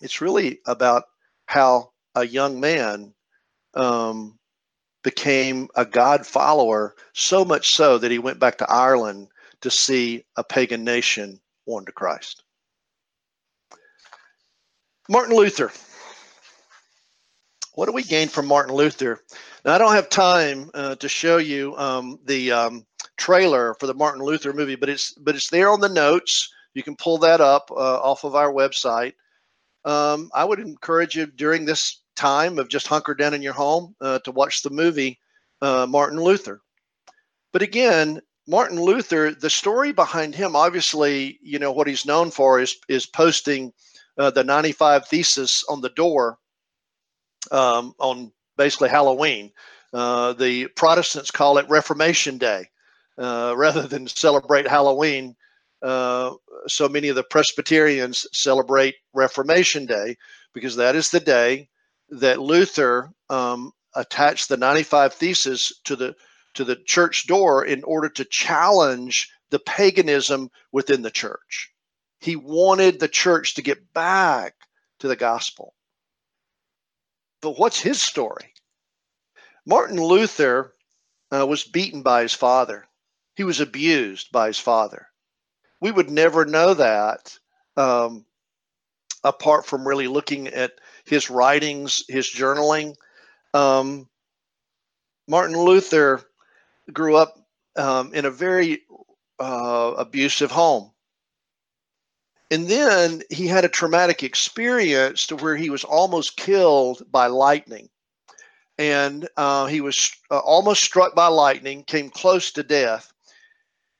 It's 0.00 0.20
really 0.20 0.60
about 0.66 1.04
how 1.46 1.92
a 2.14 2.26
young 2.26 2.60
man 2.60 3.14
um, 3.74 4.38
became 5.04 5.68
a 5.76 5.84
God 5.84 6.26
follower, 6.26 6.96
so 7.12 7.44
much 7.44 7.74
so 7.74 7.98
that 7.98 8.10
he 8.10 8.18
went 8.18 8.40
back 8.40 8.58
to 8.58 8.70
Ireland 8.70 9.28
to 9.62 9.70
see 9.70 10.24
a 10.36 10.44
pagan 10.44 10.84
nation 10.84 11.40
won 11.66 11.84
to 11.84 11.92
Christ. 11.92 12.42
Martin 15.08 15.36
Luther. 15.36 15.72
What 17.74 17.86
do 17.86 17.92
we 17.92 18.02
gain 18.02 18.28
from 18.28 18.46
Martin 18.46 18.74
Luther? 18.74 19.22
Now, 19.64 19.74
I 19.74 19.78
don't 19.78 19.94
have 19.94 20.08
time 20.08 20.70
uh, 20.74 20.96
to 20.96 21.08
show 21.08 21.38
you 21.38 21.76
um, 21.76 22.18
the 22.24 22.50
um, 22.52 22.86
trailer 23.16 23.74
for 23.74 23.86
the 23.86 23.94
Martin 23.94 24.22
Luther 24.22 24.52
movie, 24.52 24.74
but 24.74 24.88
it's 24.88 25.12
but 25.12 25.34
it's 25.34 25.50
there 25.50 25.70
on 25.70 25.80
the 25.80 25.88
notes. 25.88 26.52
You 26.74 26.82
can 26.82 26.96
pull 26.96 27.18
that 27.18 27.40
up 27.40 27.70
uh, 27.70 28.00
off 28.00 28.24
of 28.24 28.34
our 28.34 28.52
website. 28.52 29.14
Um, 29.84 30.30
I 30.34 30.44
would 30.44 30.58
encourage 30.58 31.14
you 31.14 31.26
during 31.26 31.64
this 31.64 32.02
time 32.16 32.58
of 32.58 32.68
just 32.68 32.88
hunker 32.88 33.14
down 33.14 33.32
in 33.32 33.42
your 33.42 33.52
home 33.52 33.94
uh, 34.00 34.18
to 34.20 34.32
watch 34.32 34.62
the 34.62 34.70
movie 34.70 35.18
uh, 35.62 35.86
Martin 35.88 36.20
Luther. 36.20 36.60
But 37.52 37.62
again, 37.62 38.20
Martin 38.48 38.80
Luther, 38.80 39.32
the 39.32 39.50
story 39.50 39.92
behind 39.92 40.34
him, 40.34 40.56
obviously, 40.56 41.38
you 41.42 41.58
know 41.58 41.70
what 41.70 41.86
he's 41.86 42.06
known 42.06 42.30
for 42.30 42.58
is 42.58 42.76
is 42.88 43.04
posting 43.04 43.72
uh, 44.16 44.30
the 44.30 44.42
95 44.42 45.06
thesis 45.06 45.62
on 45.68 45.82
the 45.82 45.90
door 45.90 46.38
um, 47.52 47.92
on 47.98 48.32
basically 48.56 48.88
Halloween. 48.88 49.52
Uh, 49.92 50.32
the 50.32 50.66
Protestants 50.68 51.30
call 51.30 51.58
it 51.58 51.68
Reformation 51.68 52.38
Day 52.38 52.64
uh, 53.18 53.52
rather 53.56 53.86
than 53.86 54.06
celebrate 54.06 54.66
Halloween. 54.66 55.36
Uh, 55.82 56.32
so 56.66 56.88
many 56.88 57.08
of 57.08 57.16
the 57.16 57.24
Presbyterians 57.24 58.26
celebrate 58.32 58.94
Reformation 59.12 59.84
Day 59.84 60.16
because 60.54 60.74
that 60.76 60.96
is 60.96 61.10
the 61.10 61.20
day 61.20 61.68
that 62.08 62.40
Luther 62.40 63.10
um, 63.28 63.72
attached 63.94 64.48
the 64.48 64.56
95 64.56 65.12
Theses 65.12 65.80
to 65.84 65.94
the 65.94 66.14
to 66.54 66.64
the 66.64 66.76
church 66.76 67.26
door 67.26 67.64
in 67.64 67.82
order 67.84 68.08
to 68.08 68.24
challenge 68.24 69.30
the 69.50 69.58
paganism 69.58 70.50
within 70.72 71.02
the 71.02 71.10
church. 71.10 71.72
He 72.20 72.36
wanted 72.36 72.98
the 72.98 73.08
church 73.08 73.54
to 73.54 73.62
get 73.62 73.92
back 73.92 74.54
to 74.98 75.08
the 75.08 75.16
gospel. 75.16 75.74
But 77.40 77.58
what's 77.58 77.80
his 77.80 78.02
story? 78.02 78.52
Martin 79.64 80.02
Luther 80.02 80.74
uh, 81.30 81.46
was 81.46 81.64
beaten 81.64 82.02
by 82.02 82.22
his 82.22 82.34
father. 82.34 82.86
He 83.36 83.44
was 83.44 83.60
abused 83.60 84.32
by 84.32 84.48
his 84.48 84.58
father. 84.58 85.06
We 85.80 85.92
would 85.92 86.10
never 86.10 86.44
know 86.44 86.74
that 86.74 87.38
um, 87.76 88.24
apart 89.22 89.64
from 89.64 89.86
really 89.86 90.08
looking 90.08 90.48
at 90.48 90.72
his 91.04 91.30
writings, 91.30 92.04
his 92.08 92.26
journaling. 92.26 92.94
Um, 93.54 94.08
Martin 95.28 95.56
Luther 95.56 96.27
grew 96.92 97.16
up 97.16 97.36
um, 97.76 98.12
in 98.14 98.24
a 98.24 98.30
very 98.30 98.82
uh, 99.38 99.94
abusive 99.96 100.50
home. 100.50 100.90
And 102.50 102.66
then 102.66 103.22
he 103.30 103.46
had 103.46 103.64
a 103.64 103.68
traumatic 103.68 104.22
experience 104.22 105.26
to 105.26 105.36
where 105.36 105.56
he 105.56 105.70
was 105.70 105.84
almost 105.84 106.36
killed 106.36 107.02
by 107.10 107.26
lightning. 107.26 107.88
And 108.78 109.28
uh, 109.36 109.66
he 109.66 109.80
was 109.80 110.10
uh, 110.30 110.38
almost 110.38 110.82
struck 110.82 111.14
by 111.14 111.26
lightning, 111.26 111.84
came 111.84 112.10
close 112.10 112.52
to 112.52 112.62
death. 112.62 113.12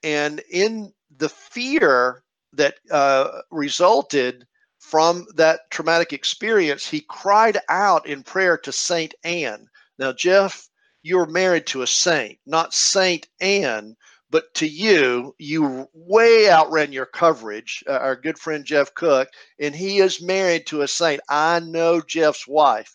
And 0.02 0.40
in 0.50 0.92
the 1.16 1.28
fear 1.28 2.22
that 2.54 2.76
uh, 2.90 3.40
resulted 3.50 4.46
from 4.78 5.26
that 5.34 5.70
traumatic 5.70 6.12
experience, 6.12 6.88
he 6.88 7.00
cried 7.00 7.58
out 7.68 8.06
in 8.06 8.22
prayer 8.22 8.56
to 8.58 8.72
Saint 8.72 9.14
Anne. 9.24 9.68
Now, 9.98 10.12
Jeff, 10.12 10.67
you're 11.02 11.26
married 11.26 11.66
to 11.68 11.82
a 11.82 11.86
saint, 11.86 12.38
not 12.46 12.74
Saint 12.74 13.28
Anne, 13.40 13.96
but 14.30 14.52
to 14.54 14.66
you, 14.66 15.34
you 15.38 15.88
way 15.94 16.50
outran 16.50 16.92
your 16.92 17.06
coverage. 17.06 17.82
Uh, 17.88 17.92
our 17.92 18.16
good 18.16 18.38
friend 18.38 18.64
Jeff 18.64 18.92
Cook, 18.94 19.28
and 19.58 19.74
he 19.74 19.98
is 19.98 20.20
married 20.20 20.66
to 20.66 20.82
a 20.82 20.88
saint. 20.88 21.20
I 21.28 21.60
know 21.60 22.00
Jeff's 22.00 22.46
wife. 22.46 22.94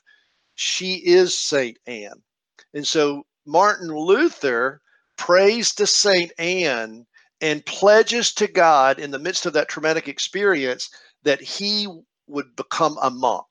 She 0.56 0.96
is 0.96 1.38
Saint 1.38 1.78
Anne. 1.88 2.22
And 2.74 2.88
so 2.88 3.26
Martin 3.46 3.90
Luther 3.90 4.82
prays 5.18 5.74
to 5.76 5.88
Saint 5.88 6.32
Anne 6.38 7.06
and 7.42 7.66
pledges 7.66 8.34
to 8.36 8.48
God 8.48 9.00
in 9.00 9.12
the 9.12 9.20
midst 9.20 9.46
of 9.46 9.54
that 9.54 9.70
traumatic 9.70 10.08
experience 10.08 10.90
that 11.24 11.42
he 11.42 11.88
would 12.28 12.56
become 12.56 12.98
a 13.02 13.10
monk. 13.10 13.48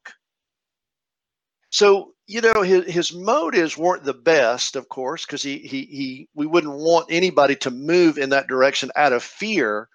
So, 1.71 2.13
you 2.27 2.41
know, 2.41 2.63
his, 2.63 2.87
his 2.87 3.13
motives 3.13 3.77
weren't 3.77 4.05
the 4.05 4.15
best, 4.15 4.77
of 4.77 4.89
course, 4.89 5.27
because 5.27 5.43
he, 5.43 5.59
he, 5.59 5.83
he, 5.85 6.29
we 6.35 6.47
wouldn't 6.47 6.75
want 6.75 7.07
anybody 7.11 7.57
to 7.57 7.71
move 7.71 8.19
in 8.19 8.31
that 8.31 8.47
direction 8.47 8.91
out 8.97 9.13
of 9.13 9.23
fear. 9.23 9.89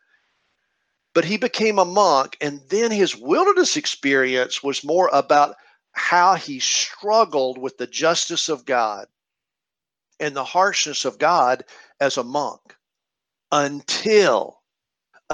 But 1.13 1.25
he 1.25 1.37
became 1.37 1.79
a 1.79 1.85
monk, 1.85 2.37
and 2.41 2.61
then 2.69 2.91
his 2.91 3.15
wilderness 3.15 3.77
experience 3.77 4.61
was 4.61 4.83
more 4.83 5.09
about 5.11 5.55
how 5.93 6.35
he 6.35 6.59
struggled 6.59 7.57
with 7.57 7.77
the 7.77 7.87
justice 7.87 8.49
of 8.49 8.65
God 8.65 9.07
and 10.19 10.35
the 10.35 10.43
harshness 10.43 11.05
of 11.05 11.17
God 11.17 11.63
as 11.99 12.17
a 12.17 12.23
monk 12.23 12.75
until 13.51 14.61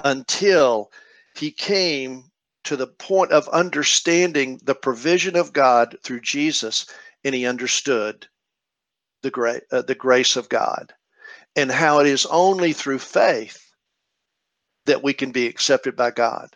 until 0.03 0.91
he 1.35 1.51
came 1.51 2.31
to 2.63 2.77
the 2.77 2.87
point 2.87 3.31
of 3.31 3.47
understanding 3.49 4.59
the 4.63 4.75
provision 4.75 5.35
of 5.35 5.53
God 5.53 5.97
through 6.03 6.21
Jesus, 6.21 6.85
and 7.23 7.35
he 7.35 7.45
understood 7.45 8.27
the, 9.21 9.31
gra- 9.31 9.61
uh, 9.71 9.81
the 9.81 9.95
grace 9.95 10.35
of 10.35 10.49
God 10.49 10.93
and 11.55 11.71
how 11.71 11.99
it 11.99 12.07
is 12.07 12.25
only 12.25 12.73
through 12.73 12.99
faith 12.99 13.71
that 14.85 15.03
we 15.03 15.13
can 15.13 15.31
be 15.31 15.47
accepted 15.47 15.95
by 15.95 16.11
God. 16.11 16.55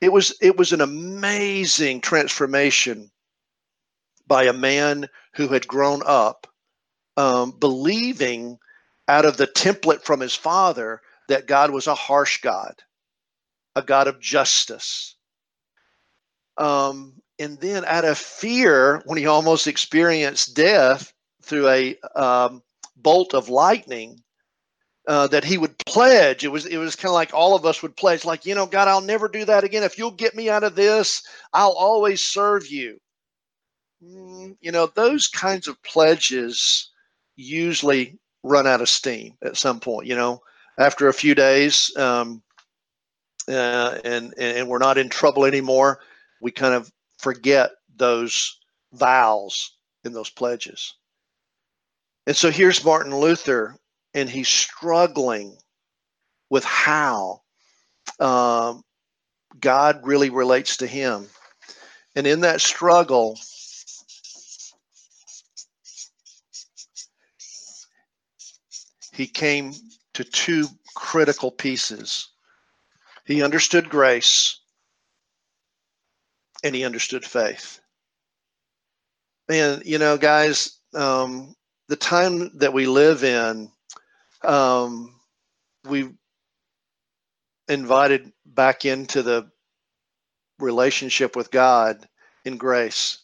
It 0.00 0.12
was 0.12 0.34
it 0.40 0.56
was 0.56 0.72
an 0.72 0.80
amazing 0.80 2.00
transformation 2.00 3.10
by 4.26 4.44
a 4.44 4.52
man 4.52 5.08
who 5.34 5.48
had 5.48 5.68
grown 5.68 6.02
up 6.04 6.46
um, 7.16 7.52
believing 7.52 8.58
out 9.08 9.26
of 9.26 9.36
the 9.36 9.46
template 9.46 10.02
from 10.02 10.20
his 10.20 10.34
father 10.34 11.02
that 11.28 11.46
God 11.46 11.70
was 11.70 11.86
a 11.86 11.94
harsh 11.94 12.40
God 12.40 12.74
a 13.82 13.86
God 13.86 14.06
of 14.06 14.20
justice. 14.20 15.16
Um, 16.58 17.14
and 17.38 17.58
then, 17.60 17.84
out 17.86 18.04
of 18.04 18.18
fear, 18.18 19.02
when 19.06 19.18
he 19.18 19.26
almost 19.26 19.66
experienced 19.66 20.54
death 20.54 21.12
through 21.42 21.68
a 21.68 21.96
um, 22.14 22.62
bolt 22.96 23.34
of 23.34 23.48
lightning, 23.48 24.20
uh, 25.08 25.26
that 25.26 25.44
he 25.44 25.58
would 25.58 25.76
pledge. 25.78 26.44
It 26.44 26.52
was 26.52 26.66
it 26.66 26.76
was 26.76 26.94
kind 26.94 27.10
of 27.10 27.14
like 27.14 27.32
all 27.32 27.56
of 27.56 27.64
us 27.64 27.82
would 27.82 27.96
pledge, 27.96 28.24
like 28.24 28.46
you 28.46 28.54
know, 28.54 28.66
God, 28.66 28.88
I'll 28.88 29.00
never 29.00 29.28
do 29.28 29.44
that 29.46 29.64
again. 29.64 29.82
If 29.82 29.98
you'll 29.98 30.10
get 30.10 30.36
me 30.36 30.48
out 30.50 30.64
of 30.64 30.76
this, 30.76 31.22
I'll 31.52 31.72
always 31.72 32.22
serve 32.22 32.68
you. 32.68 33.00
Mm, 34.04 34.56
you 34.60 34.70
know, 34.70 34.86
those 34.86 35.26
kinds 35.26 35.68
of 35.68 35.82
pledges 35.82 36.90
usually 37.36 38.18
run 38.42 38.66
out 38.66 38.80
of 38.80 38.88
steam 38.88 39.36
at 39.42 39.56
some 39.56 39.80
point. 39.80 40.06
You 40.06 40.16
know, 40.16 40.42
after 40.78 41.08
a 41.08 41.14
few 41.14 41.34
days, 41.34 41.90
um, 41.96 42.42
uh, 43.48 43.98
and 44.04 44.34
and 44.38 44.68
we're 44.68 44.78
not 44.78 44.98
in 44.98 45.08
trouble 45.08 45.44
anymore, 45.44 46.00
we 46.40 46.50
kind 46.50 46.74
of 46.74 46.90
forget 47.18 47.70
those 47.96 48.58
vows 48.92 49.72
and 50.04 50.14
those 50.14 50.30
pledges. 50.30 50.94
And 52.26 52.36
so 52.36 52.50
here's 52.50 52.84
Martin 52.84 53.16
Luther, 53.16 53.76
and 54.14 54.28
he's 54.28 54.48
struggling 54.48 55.56
with 56.48 56.64
how 56.64 57.42
um, 58.18 58.82
God 59.58 60.00
really 60.02 60.30
relates 60.30 60.76
to 60.78 60.86
him. 60.86 61.26
And 62.16 62.26
in 62.26 62.40
that 62.40 62.60
struggle, 62.60 63.38
he 69.12 69.26
came 69.26 69.72
to 70.14 70.24
two 70.24 70.66
critical 70.94 71.50
pieces. 71.50 72.29
He 73.30 73.44
understood 73.44 73.88
grace 73.88 74.58
and 76.64 76.74
he 76.74 76.84
understood 76.84 77.24
faith. 77.24 77.78
And, 79.48 79.84
you 79.86 79.98
know, 79.98 80.18
guys, 80.18 80.78
um, 80.94 81.54
the 81.86 81.94
time 81.94 82.58
that 82.58 82.72
we 82.72 82.86
live 82.86 83.22
in, 83.22 83.70
um, 84.42 85.14
we 85.88 86.10
invited 87.68 88.32
back 88.44 88.84
into 88.84 89.22
the 89.22 89.48
relationship 90.58 91.36
with 91.36 91.52
God 91.52 92.08
in 92.44 92.56
grace. 92.56 93.18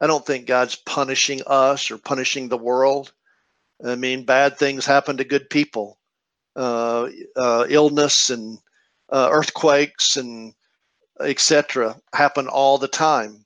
I 0.00 0.08
don't 0.08 0.26
think 0.26 0.46
God's 0.46 0.74
punishing 0.74 1.40
us 1.46 1.92
or 1.92 1.98
punishing 1.98 2.48
the 2.48 2.58
world. 2.58 3.12
I 3.84 3.94
mean, 3.94 4.24
bad 4.24 4.58
things 4.58 4.86
happen 4.86 5.18
to 5.18 5.24
good 5.24 5.48
people, 5.48 5.98
uh, 6.56 7.10
uh, 7.36 7.66
illness 7.68 8.28
and 8.30 8.58
uh, 9.12 9.28
earthquakes 9.30 10.16
and 10.16 10.54
etc. 11.20 11.96
happen 12.14 12.48
all 12.48 12.78
the 12.78 12.88
time. 12.88 13.44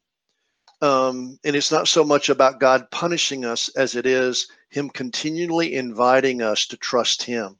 Um, 0.82 1.38
and 1.44 1.56
it's 1.56 1.72
not 1.72 1.88
so 1.88 2.04
much 2.04 2.28
about 2.28 2.60
God 2.60 2.90
punishing 2.90 3.44
us 3.44 3.68
as 3.70 3.94
it 3.94 4.06
is 4.06 4.48
Him 4.70 4.90
continually 4.90 5.74
inviting 5.74 6.42
us 6.42 6.66
to 6.66 6.76
trust 6.76 7.22
Him. 7.22 7.58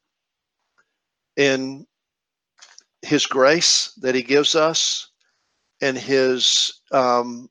In 1.36 1.86
His 3.02 3.26
grace 3.26 3.92
that 4.00 4.14
He 4.14 4.22
gives 4.22 4.54
us 4.54 5.10
and 5.80 5.96
His 5.96 6.80
um, 6.92 7.48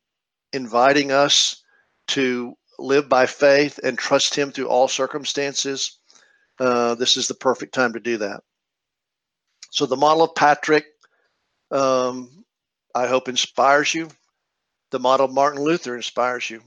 inviting 0.53 1.11
us 1.11 1.63
to 2.09 2.55
live 2.77 3.09
by 3.09 3.25
faith 3.25 3.79
and 3.83 3.97
trust 3.97 4.35
Him 4.35 4.51
through 4.51 4.67
all 4.67 4.87
circumstances, 4.87 5.99
uh, 6.59 6.95
this 6.95 7.17
is 7.17 7.27
the 7.27 7.33
perfect 7.33 7.73
time 7.73 7.93
to 7.93 7.99
do 7.99 8.17
that. 8.17 8.41
So 9.75 9.85
the 9.85 9.97
model 9.97 10.23
of 10.23 10.35
Patrick, 10.35 10.85
um, 11.69 12.45
I 12.95 13.07
hope, 13.07 13.27
inspires 13.27 13.93
you. 13.93 14.07
The 14.91 14.99
model 14.99 15.25
of 15.25 15.33
Martin 15.33 15.61
Luther 15.61 15.97
inspires 15.97 16.49
you. 16.49 16.61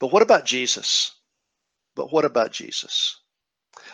But 0.00 0.12
what 0.12 0.22
about 0.22 0.44
Jesus? 0.44 1.12
But 1.94 2.12
what 2.12 2.24
about 2.24 2.50
Jesus? 2.50 3.20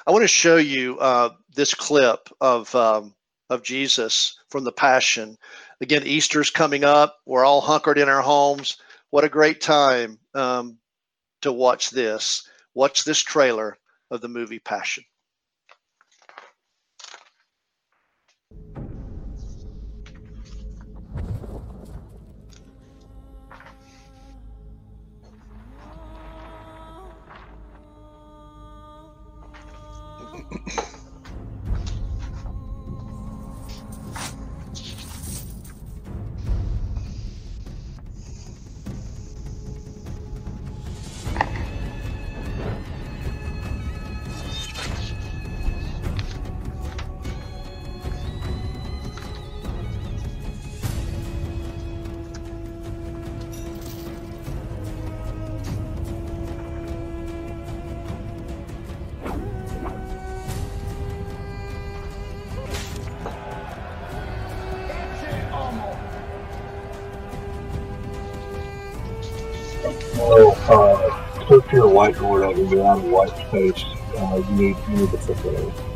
I 0.06 0.12
want 0.12 0.22
to 0.22 0.28
show 0.28 0.56
you 0.56 0.98
uh, 0.98 1.34
this 1.54 1.74
clip 1.74 2.30
of 2.40 2.74
um, 2.74 3.14
of 3.50 3.62
Jesus 3.62 4.40
from 4.48 4.64
the 4.64 4.72
Passion. 4.72 5.36
Again, 5.82 6.06
Easter's 6.06 6.48
coming 6.48 6.84
up. 6.84 7.18
We're 7.26 7.44
all 7.44 7.60
hunkered 7.60 7.98
in 7.98 8.08
our 8.08 8.22
homes. 8.22 8.78
What 9.10 9.24
a 9.24 9.28
great 9.28 9.60
time 9.60 10.18
um, 10.34 10.78
to 11.42 11.52
watch 11.52 11.90
this. 11.90 12.48
Watch 12.72 13.04
this 13.04 13.18
trailer 13.18 13.76
of 14.10 14.22
the 14.22 14.28
movie 14.28 14.58
Passion. 14.58 15.04
On 72.96 73.02
the 73.02 73.08
white 73.10 73.36
space. 73.48 73.84
Uh, 74.16 74.42
you 74.48 74.56
need 74.56 74.76
you 74.88 74.96
need 74.96 75.10
to 75.10 75.18
flip 75.18 75.95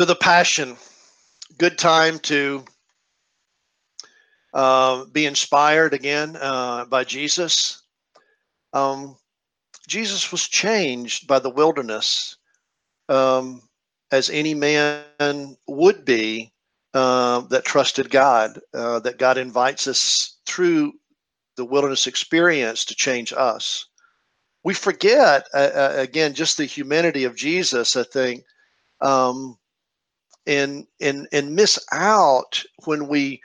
So 0.00 0.06
the 0.06 0.16
passion, 0.16 0.78
good 1.58 1.76
time 1.76 2.20
to 2.20 2.64
uh, 4.54 5.04
be 5.04 5.26
inspired 5.26 5.92
again 5.92 6.38
uh, 6.40 6.86
by 6.86 7.04
Jesus. 7.04 7.82
Um, 8.72 9.18
Jesus 9.86 10.32
was 10.32 10.48
changed 10.48 11.26
by 11.26 11.38
the 11.38 11.50
wilderness, 11.50 12.38
um, 13.10 13.60
as 14.10 14.30
any 14.30 14.54
man 14.54 15.58
would 15.68 16.06
be 16.06 16.50
uh, 16.94 17.40
that 17.50 17.66
trusted 17.66 18.08
God. 18.08 18.58
Uh, 18.72 19.00
that 19.00 19.18
God 19.18 19.36
invites 19.36 19.86
us 19.86 20.38
through 20.46 20.94
the 21.58 21.66
wilderness 21.66 22.06
experience 22.06 22.86
to 22.86 22.94
change 22.94 23.34
us. 23.36 23.84
We 24.64 24.72
forget 24.72 25.46
uh, 25.52 25.58
uh, 25.74 25.94
again 25.98 26.32
just 26.32 26.56
the 26.56 26.64
humanity 26.64 27.24
of 27.24 27.36
Jesus. 27.36 27.96
I 27.96 28.04
think. 28.04 28.44
Um, 29.02 29.58
and 30.46 30.86
and 31.00 31.28
and 31.32 31.54
miss 31.54 31.78
out 31.92 32.62
when 32.84 33.08
we 33.08 33.40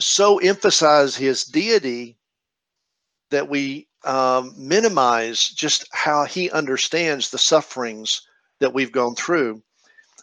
so 0.00 0.38
emphasize 0.38 1.16
his 1.16 1.44
deity 1.44 2.16
that 3.30 3.48
we 3.48 3.88
um, 4.04 4.52
minimize 4.56 5.48
just 5.48 5.88
how 5.92 6.24
he 6.24 6.50
understands 6.50 7.30
the 7.30 7.38
sufferings 7.38 8.26
that 8.60 8.74
we've 8.74 8.92
gone 8.92 9.14
through. 9.14 9.62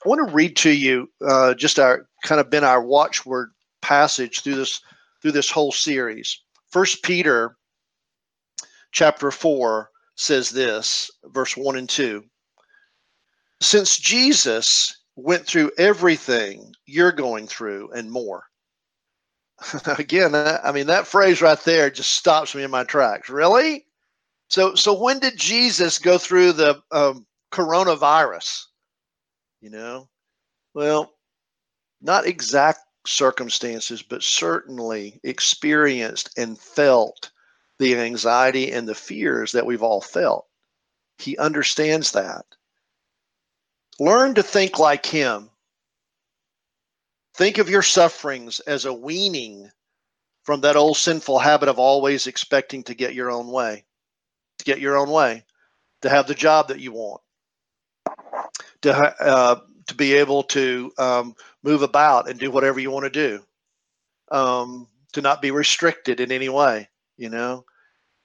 I 0.05 0.09
want 0.09 0.27
to 0.27 0.33
read 0.33 0.55
to 0.57 0.71
you 0.71 1.09
uh, 1.27 1.53
just 1.53 1.79
our 1.79 2.07
kind 2.23 2.39
of 2.39 2.49
been 2.49 2.63
our 2.63 2.83
watchword 2.83 3.51
passage 3.81 4.41
through 4.41 4.55
this 4.55 4.81
through 5.21 5.31
this 5.31 5.49
whole 5.49 5.71
series. 5.71 6.41
First 6.69 7.03
Peter 7.03 7.57
chapter 8.91 9.31
four 9.31 9.89
says 10.15 10.49
this, 10.49 11.09
verse 11.25 11.57
one 11.57 11.75
and 11.75 11.89
two. 11.89 12.23
Since 13.59 13.99
Jesus 13.99 15.00
went 15.15 15.45
through 15.45 15.71
everything 15.77 16.73
you're 16.85 17.11
going 17.11 17.47
through 17.47 17.91
and 17.91 18.11
more. 18.11 18.43
Again, 19.97 20.33
I 20.35 20.71
mean 20.71 20.87
that 20.87 21.07
phrase 21.07 21.41
right 21.41 21.59
there 21.59 21.89
just 21.89 22.15
stops 22.15 22.55
me 22.55 22.63
in 22.63 22.71
my 22.71 22.83
tracks. 22.83 23.29
Really? 23.29 23.85
So, 24.49 24.75
so 24.75 24.99
when 24.99 25.19
did 25.19 25.37
Jesus 25.37 25.99
go 25.99 26.17
through 26.17 26.53
the 26.53 26.81
um, 26.91 27.25
coronavirus? 27.51 28.65
You 29.61 29.69
know, 29.69 30.09
well, 30.73 31.13
not 32.01 32.25
exact 32.25 32.79
circumstances, 33.05 34.01
but 34.01 34.23
certainly 34.23 35.19
experienced 35.23 36.37
and 36.37 36.59
felt 36.59 37.31
the 37.79 37.97
anxiety 37.97 38.71
and 38.71 38.87
the 38.87 38.95
fears 38.95 39.51
that 39.51 39.65
we've 39.65 39.83
all 39.83 40.01
felt. 40.01 40.47
He 41.17 41.37
understands 41.37 42.11
that. 42.11 42.45
Learn 43.99 44.35
to 44.35 44.43
think 44.43 44.79
like 44.79 45.05
him. 45.05 45.49
Think 47.35 47.57
of 47.57 47.69
your 47.69 47.81
sufferings 47.81 48.59
as 48.61 48.85
a 48.85 48.93
weaning 48.93 49.69
from 50.43 50.61
that 50.61 50.75
old 50.75 50.97
sinful 50.97 51.39
habit 51.39 51.69
of 51.69 51.79
always 51.79 52.27
expecting 52.27 52.83
to 52.83 52.95
get 52.95 53.13
your 53.13 53.31
own 53.31 53.47
way, 53.47 53.85
to 54.57 54.65
get 54.65 54.79
your 54.79 54.97
own 54.97 55.09
way, 55.09 55.45
to 56.01 56.09
have 56.09 56.27
the 56.27 56.35
job 56.35 56.67
that 56.67 56.79
you 56.79 56.91
want, 56.91 57.21
to 58.81 58.93
uh, 58.93 59.59
to 59.87 59.95
be 59.95 60.13
able 60.13 60.43
to 60.43 60.91
um, 60.97 61.35
move 61.63 61.81
about 61.81 62.29
and 62.29 62.39
do 62.39 62.51
whatever 62.51 62.79
you 62.79 62.91
want 62.91 63.05
to 63.05 63.09
do, 63.09 63.43
um, 64.31 64.87
to 65.13 65.21
not 65.21 65.41
be 65.41 65.51
restricted 65.51 66.19
in 66.19 66.31
any 66.31 66.49
way. 66.49 66.89
You 67.17 67.29
know, 67.29 67.65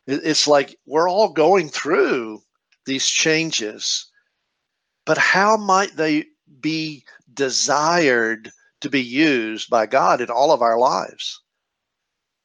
it's 0.07 0.49
like 0.49 0.79
we're 0.87 1.09
all 1.09 1.33
going 1.33 1.69
through 1.69 2.41
these 2.87 3.07
changes 3.07 4.11
but 5.07 5.17
how 5.17 5.57
might 5.57 5.97
they 5.97 6.27
be 6.61 7.05
desired 7.33 8.51
to 8.81 8.91
be 8.91 9.03
used 9.03 9.71
by 9.71 9.87
God 9.87 10.21
in 10.21 10.29
all 10.29 10.53
of 10.53 10.61
our 10.61 10.79
lives? 10.79 11.41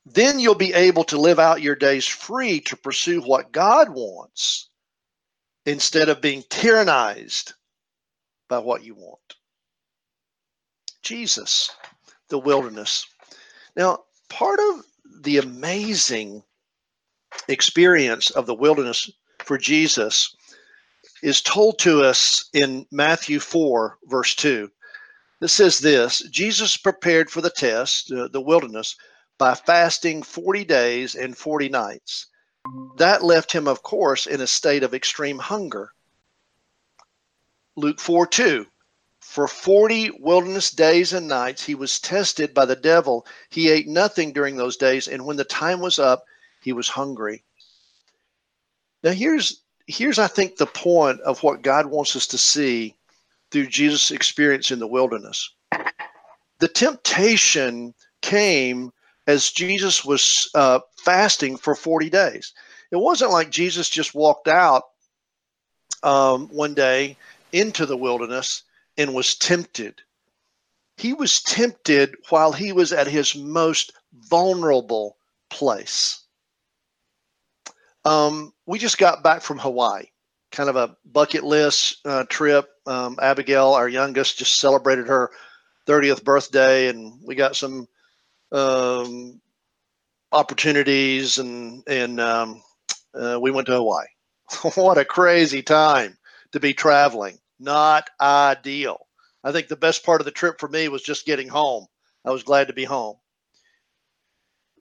Then 0.06 0.40
you'll 0.40 0.56
be 0.56 0.74
able 0.74 1.04
to 1.06 1.20
live 1.20 1.40
out 1.40 1.62
your 1.62 1.76
days 1.76 2.06
free 2.06 2.62
to 2.62 2.78
pursue 2.78 3.22
what 3.22 3.52
God 3.52 3.90
wants 3.90 4.70
instead 5.66 6.08
of 6.08 6.22
being 6.22 6.44
tyrannized 6.44 7.54
by 8.48 8.60
what 8.60 8.84
you 8.84 8.96
want. 8.96 9.36
Jesus, 11.02 11.72
the 12.30 12.40
wilderness. 12.40 13.06
Now, 13.76 14.00
part 14.30 14.60
of 14.60 14.86
the 15.22 15.38
amazing 15.38 16.44
experience 17.48 18.30
of 18.32 18.46
the 18.46 18.56
wilderness 18.56 19.10
for 19.40 19.58
Jesus 19.58 20.36
is 21.22 21.42
told 21.42 21.80
to 21.80 22.04
us 22.04 22.50
in 22.54 22.86
Matthew 22.92 23.40
4, 23.40 23.98
verse 24.06 24.36
2. 24.36 24.72
It 25.42 25.48
says 25.48 25.80
this 25.80 26.20
Jesus 26.30 26.78
prepared 26.78 27.30
for 27.30 27.42
the 27.42 27.50
test, 27.50 28.12
uh, 28.12 28.28
the 28.28 28.42
wilderness, 28.42 28.96
by 29.38 29.56
fasting 29.56 30.24
40 30.24 30.66
days 30.66 31.16
and 31.16 31.38
40 31.38 31.70
nights. 31.70 32.28
That 32.98 33.24
left 33.24 33.52
him, 33.52 33.68
of 33.68 33.82
course, 33.82 34.28
in 34.28 34.40
a 34.40 34.48
state 34.48 34.84
of 34.84 34.94
extreme 34.94 35.40
hunger. 35.40 35.94
Luke 37.76 38.00
4 38.00 38.28
2. 38.28 38.68
For 39.20 39.48
40 39.48 40.12
wilderness 40.20 40.72
days 40.72 41.14
and 41.14 41.28
nights 41.28 41.64
he 41.64 41.74
was 41.74 42.00
tested 42.00 42.54
by 42.54 42.66
the 42.66 42.76
devil. 42.76 43.26
He 43.50 43.70
ate 43.70 43.88
nothing 43.88 44.34
during 44.34 44.58
those 44.58 44.78
days, 44.78 45.08
and 45.08 45.26
when 45.26 45.38
the 45.38 45.44
time 45.44 45.80
was 45.80 45.98
up, 45.98 46.26
he 46.62 46.74
was 46.74 46.90
hungry. 46.90 47.44
Now, 49.04 49.12
here's 49.12 49.61
here's, 49.88 50.20
I 50.20 50.28
think, 50.28 50.58
the 50.58 50.66
point 50.66 51.20
of 51.22 51.44
what 51.44 51.62
God 51.62 51.88
wants 51.88 52.16
us 52.16 52.28
to 52.28 52.38
see 52.38 52.96
through 53.52 53.68
Jesus' 53.68 54.12
experience 54.12 54.72
in 54.72 54.80
the 54.80 54.88
wilderness. 54.88 55.54
The 56.60 56.68
temptation 56.68 57.94
came 58.22 58.92
as 59.28 59.52
Jesus 59.52 60.06
was 60.06 60.50
uh, 60.56 60.80
fasting 60.98 61.58
for 61.58 61.76
40 61.76 62.10
days. 62.10 62.54
It 62.92 62.98
wasn't 62.98 63.32
like 63.32 63.50
Jesus 63.50 63.90
just 63.90 64.14
walked 64.14 64.48
out 64.48 64.84
um, 66.04 66.48
one 66.50 66.74
day 66.74 67.18
into 67.52 67.86
the 67.86 67.98
wilderness 67.98 68.64
and 68.98 69.14
was 69.14 69.36
tempted. 69.36 70.02
He 70.98 71.14
was 71.14 71.42
tempted 71.42 72.16
while 72.30 72.52
he 72.52 72.72
was 72.72 72.94
at 72.94 73.08
his 73.08 73.36
most 73.36 73.94
vulnerable 74.14 75.18
place. 75.50 76.21
Um, 78.06 78.54
we 78.66 78.80
just 78.80 78.98
got 78.98 79.24
back 79.24 79.42
from 79.42 79.60
Hawaii, 79.60 80.06
kind 80.52 80.70
of 80.70 80.76
a 80.76 80.96
bucket 81.06 81.44
list 81.44 82.00
uh, 82.06 82.26
trip. 82.30 82.68
Um, 82.88 83.18
Abigail, 83.22 83.74
our 83.74 83.88
youngest, 83.88 84.40
just 84.40 84.60
celebrated 84.60 85.08
her 85.08 85.32
30th 85.88 86.24
birthday, 86.24 86.88
and 86.88 87.20
we 87.24 87.36
got 87.36 87.56
some 87.56 87.88
um, 88.52 89.40
opportunities, 90.32 91.38
and 91.38 91.84
and 91.88 92.20
um, 92.20 92.64
uh, 93.14 93.40
we 93.40 93.52
went 93.52 93.68
to 93.68 93.74
Hawaii. 93.74 94.08
what 94.76 94.98
a 94.98 95.06
crazy 95.06 95.62
time 95.62 96.18
to 96.54 96.60
be 96.60 96.74
traveling! 96.74 97.38
Not 97.60 98.10
ideal. 98.20 99.08
I 99.44 99.52
think 99.52 99.68
the 99.68 99.76
best 99.76 100.04
part 100.04 100.22
of 100.22 100.26
the 100.26 100.32
trip 100.32 100.60
for 100.60 100.68
me 100.68 100.88
was 100.88 101.02
just 101.04 101.26
getting 101.26 101.48
home. 101.48 101.86
I 102.26 102.32
was 102.32 102.44
glad 102.44 102.68
to 102.68 102.74
be 102.74 102.84
home 102.84 103.18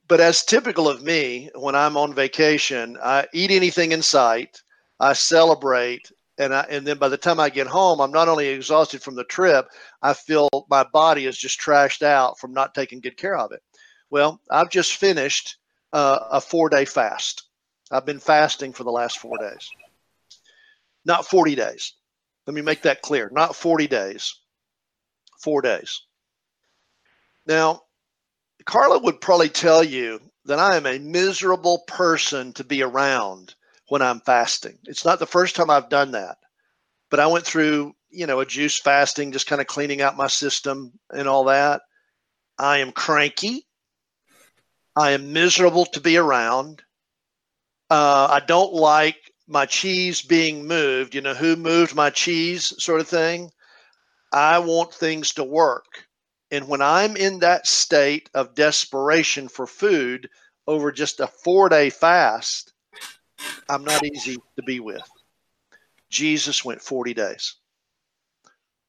but 0.07 0.19
as 0.19 0.43
typical 0.43 0.87
of 0.87 1.01
me, 1.01 1.49
when 1.55 1.75
I'm 1.75 1.97
on 1.97 2.13
vacation, 2.13 2.97
I 3.01 3.27
eat 3.33 3.51
anything 3.51 3.91
in 3.91 4.01
sight, 4.01 4.61
I 4.99 5.13
celebrate, 5.13 6.11
and 6.37 6.53
I, 6.53 6.65
and 6.69 6.85
then 6.85 6.97
by 6.97 7.09
the 7.09 7.17
time 7.17 7.39
I 7.39 7.49
get 7.49 7.67
home, 7.67 7.99
I'm 7.99 8.11
not 8.11 8.27
only 8.27 8.47
exhausted 8.47 9.01
from 9.01 9.15
the 9.15 9.23
trip, 9.23 9.69
I 10.01 10.13
feel 10.13 10.49
my 10.69 10.83
body 10.83 11.25
is 11.25 11.37
just 11.37 11.59
trashed 11.59 12.01
out 12.01 12.39
from 12.39 12.53
not 12.53 12.73
taking 12.73 12.99
good 12.99 13.17
care 13.17 13.37
of 13.37 13.51
it. 13.51 13.61
Well, 14.09 14.41
I've 14.49 14.69
just 14.69 14.95
finished 14.95 15.57
uh, 15.93 16.19
a 16.31 16.41
four 16.41 16.69
day 16.69 16.85
fast. 16.85 17.43
I've 17.91 18.05
been 18.05 18.19
fasting 18.19 18.73
for 18.73 18.83
the 18.83 18.91
last 18.91 19.19
four 19.19 19.37
days, 19.37 19.69
not 21.05 21.25
40 21.27 21.55
days. 21.55 21.93
Let 22.47 22.53
me 22.53 22.61
make 22.61 22.81
that 22.83 23.01
clear. 23.01 23.29
Not 23.31 23.55
40 23.55 23.87
days, 23.87 24.35
four 25.41 25.61
days. 25.61 26.01
Now, 27.45 27.83
Carla 28.65 28.99
would 28.99 29.21
probably 29.21 29.49
tell 29.49 29.83
you 29.83 30.19
that 30.45 30.59
I 30.59 30.75
am 30.75 30.85
a 30.85 30.99
miserable 30.99 31.79
person 31.87 32.53
to 32.53 32.63
be 32.63 32.81
around 32.83 33.55
when 33.87 34.01
I'm 34.01 34.21
fasting. 34.21 34.77
It's 34.85 35.05
not 35.05 35.19
the 35.19 35.25
first 35.25 35.55
time 35.55 35.69
I've 35.69 35.89
done 35.89 36.11
that, 36.11 36.37
but 37.09 37.19
I 37.19 37.27
went 37.27 37.45
through, 37.45 37.93
you 38.09 38.25
know, 38.25 38.39
a 38.39 38.45
juice 38.45 38.79
fasting, 38.79 39.31
just 39.31 39.47
kind 39.47 39.61
of 39.61 39.67
cleaning 39.67 40.01
out 40.01 40.17
my 40.17 40.27
system 40.27 40.93
and 41.09 41.27
all 41.27 41.45
that. 41.45 41.81
I 42.57 42.79
am 42.79 42.91
cranky. 42.91 43.65
I 44.95 45.11
am 45.11 45.33
miserable 45.33 45.85
to 45.87 46.01
be 46.01 46.17
around. 46.17 46.81
Uh, 47.89 48.27
I 48.29 48.39
don't 48.45 48.73
like 48.73 49.17
my 49.47 49.65
cheese 49.65 50.21
being 50.21 50.67
moved. 50.67 51.15
You 51.15 51.21
know, 51.21 51.33
who 51.33 51.55
moved 51.55 51.95
my 51.95 52.09
cheese, 52.09 52.73
sort 52.77 53.01
of 53.01 53.07
thing. 53.07 53.51
I 54.31 54.59
want 54.59 54.93
things 54.93 55.33
to 55.33 55.43
work. 55.43 56.05
And 56.51 56.67
when 56.67 56.81
I'm 56.81 57.15
in 57.15 57.39
that 57.39 57.65
state 57.65 58.29
of 58.33 58.55
desperation 58.55 59.47
for 59.47 59.65
food 59.65 60.29
over 60.67 60.91
just 60.91 61.21
a 61.21 61.27
four 61.27 61.69
day 61.69 61.89
fast, 61.89 62.73
I'm 63.69 63.85
not 63.85 64.05
easy 64.05 64.35
to 64.57 64.63
be 64.63 64.81
with. 64.81 65.01
Jesus 66.09 66.65
went 66.65 66.81
40 66.81 67.13
days. 67.13 67.55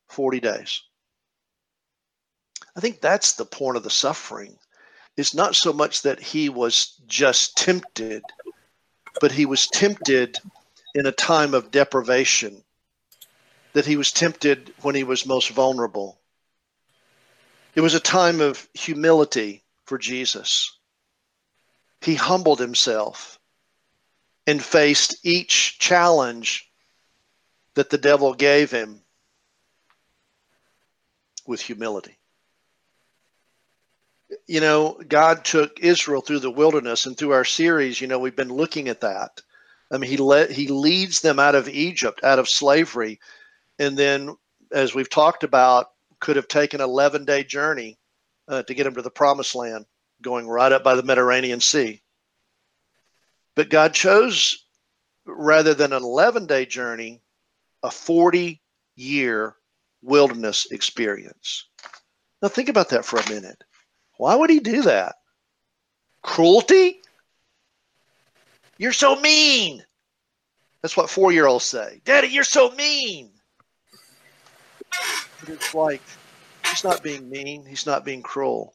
40 0.08 0.40
days. 0.40 0.82
I 2.76 2.80
think 2.80 3.00
that's 3.00 3.34
the 3.34 3.44
point 3.44 3.76
of 3.76 3.84
the 3.84 3.90
suffering. 3.90 4.58
It's 5.16 5.34
not 5.34 5.54
so 5.54 5.72
much 5.72 6.02
that 6.02 6.20
he 6.20 6.48
was 6.48 7.00
just 7.06 7.56
tempted, 7.56 8.22
but 9.20 9.30
he 9.30 9.46
was 9.46 9.68
tempted 9.68 10.38
in 10.94 11.06
a 11.06 11.12
time 11.12 11.54
of 11.54 11.70
deprivation, 11.70 12.64
that 13.74 13.86
he 13.86 13.96
was 13.96 14.10
tempted 14.10 14.74
when 14.82 14.94
he 14.94 15.04
was 15.04 15.26
most 15.26 15.50
vulnerable. 15.50 16.18
It 17.74 17.80
was 17.80 17.94
a 17.94 18.00
time 18.00 18.40
of 18.40 18.68
humility 18.74 19.62
for 19.86 19.98
Jesus. 19.98 20.78
He 22.00 22.14
humbled 22.14 22.58
himself 22.58 23.38
and 24.46 24.62
faced 24.62 25.24
each 25.24 25.78
challenge 25.78 26.70
that 27.74 27.90
the 27.90 27.98
devil 27.98 28.34
gave 28.34 28.70
him 28.70 29.00
with 31.46 31.60
humility. 31.60 32.18
You 34.46 34.60
know, 34.60 35.00
God 35.08 35.44
took 35.44 35.80
Israel 35.80 36.20
through 36.20 36.40
the 36.40 36.50
wilderness, 36.50 37.06
and 37.06 37.16
through 37.16 37.32
our 37.32 37.44
series, 37.44 38.00
you 38.00 38.06
know, 38.06 38.18
we've 38.18 38.36
been 38.36 38.52
looking 38.52 38.88
at 38.88 39.00
that. 39.00 39.42
I 39.90 39.98
mean, 39.98 40.10
he 40.10 40.16
let 40.16 40.50
he 40.50 40.68
leads 40.68 41.20
them 41.20 41.38
out 41.38 41.54
of 41.54 41.68
Egypt, 41.68 42.24
out 42.24 42.38
of 42.38 42.48
slavery, 42.48 43.20
and 43.78 43.96
then, 43.96 44.36
as 44.70 44.94
we've 44.94 45.10
talked 45.10 45.44
about, 45.44 45.91
could 46.22 46.36
have 46.36 46.48
taken 46.48 46.80
an 46.80 46.88
11 46.88 47.24
day 47.26 47.42
journey 47.44 47.98
uh, 48.48 48.62
to 48.62 48.74
get 48.74 48.84
them 48.84 48.94
to 48.94 49.02
the 49.02 49.10
promised 49.10 49.54
land, 49.54 49.84
going 50.22 50.48
right 50.48 50.72
up 50.72 50.84
by 50.84 50.94
the 50.94 51.02
Mediterranean 51.02 51.60
Sea. 51.60 52.00
But 53.56 53.68
God 53.68 53.92
chose, 53.92 54.64
rather 55.26 55.74
than 55.74 55.92
an 55.92 56.02
11 56.02 56.46
day 56.46 56.64
journey, 56.64 57.20
a 57.82 57.90
40 57.90 58.62
year 58.94 59.56
wilderness 60.00 60.70
experience. 60.70 61.66
Now, 62.40 62.48
think 62.48 62.68
about 62.68 62.88
that 62.90 63.04
for 63.04 63.18
a 63.18 63.28
minute. 63.28 63.62
Why 64.16 64.36
would 64.36 64.50
he 64.50 64.60
do 64.60 64.82
that? 64.82 65.16
Cruelty? 66.22 67.00
You're 68.78 68.92
so 68.92 69.20
mean. 69.20 69.84
That's 70.82 70.96
what 70.96 71.10
four 71.10 71.32
year 71.32 71.46
olds 71.46 71.64
say. 71.64 72.00
Daddy, 72.04 72.28
you're 72.28 72.44
so 72.44 72.70
mean. 72.72 73.31
But 75.40 75.48
it's 75.48 75.74
like 75.74 76.02
he's 76.66 76.84
not 76.84 77.02
being 77.02 77.28
mean, 77.28 77.64
he's 77.64 77.86
not 77.86 78.04
being 78.04 78.22
cruel. 78.22 78.74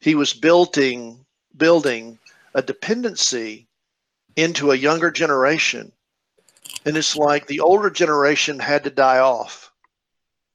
He 0.00 0.14
was 0.14 0.32
building 0.32 1.24
building 1.56 2.18
a 2.54 2.62
dependency 2.62 3.68
into 4.36 4.70
a 4.70 4.76
younger 4.76 5.10
generation. 5.10 5.92
And 6.84 6.96
it's 6.96 7.16
like 7.16 7.46
the 7.46 7.60
older 7.60 7.90
generation 7.90 8.58
had 8.58 8.84
to 8.84 8.90
die 8.90 9.18
off 9.18 9.72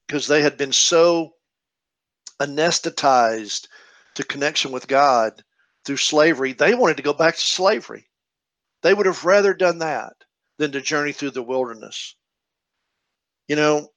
because 0.08 0.28
they 0.28 0.42
had 0.42 0.58
been 0.58 0.72
so 0.72 1.34
anesthetized 2.40 3.68
to 4.16 4.24
connection 4.24 4.72
with 4.72 4.88
God 4.88 5.44
through 5.86 5.98
slavery. 5.98 6.54
They 6.54 6.76
wanted 6.76 6.98
to 6.98 7.04
go 7.04 7.14
back 7.14 7.36
to 7.36 7.42
slavery. 7.42 8.08
They 8.82 8.94
would 8.94 9.06
have 9.06 9.26
rather 9.26 9.54
done 9.54 9.80
that 9.80 10.14
than 10.58 10.72
to 10.72 10.82
journey 10.82 11.12
through 11.12 11.32
the 11.32 11.44
wilderness. 11.44 12.16
You 13.48 13.56
know, 13.56 13.91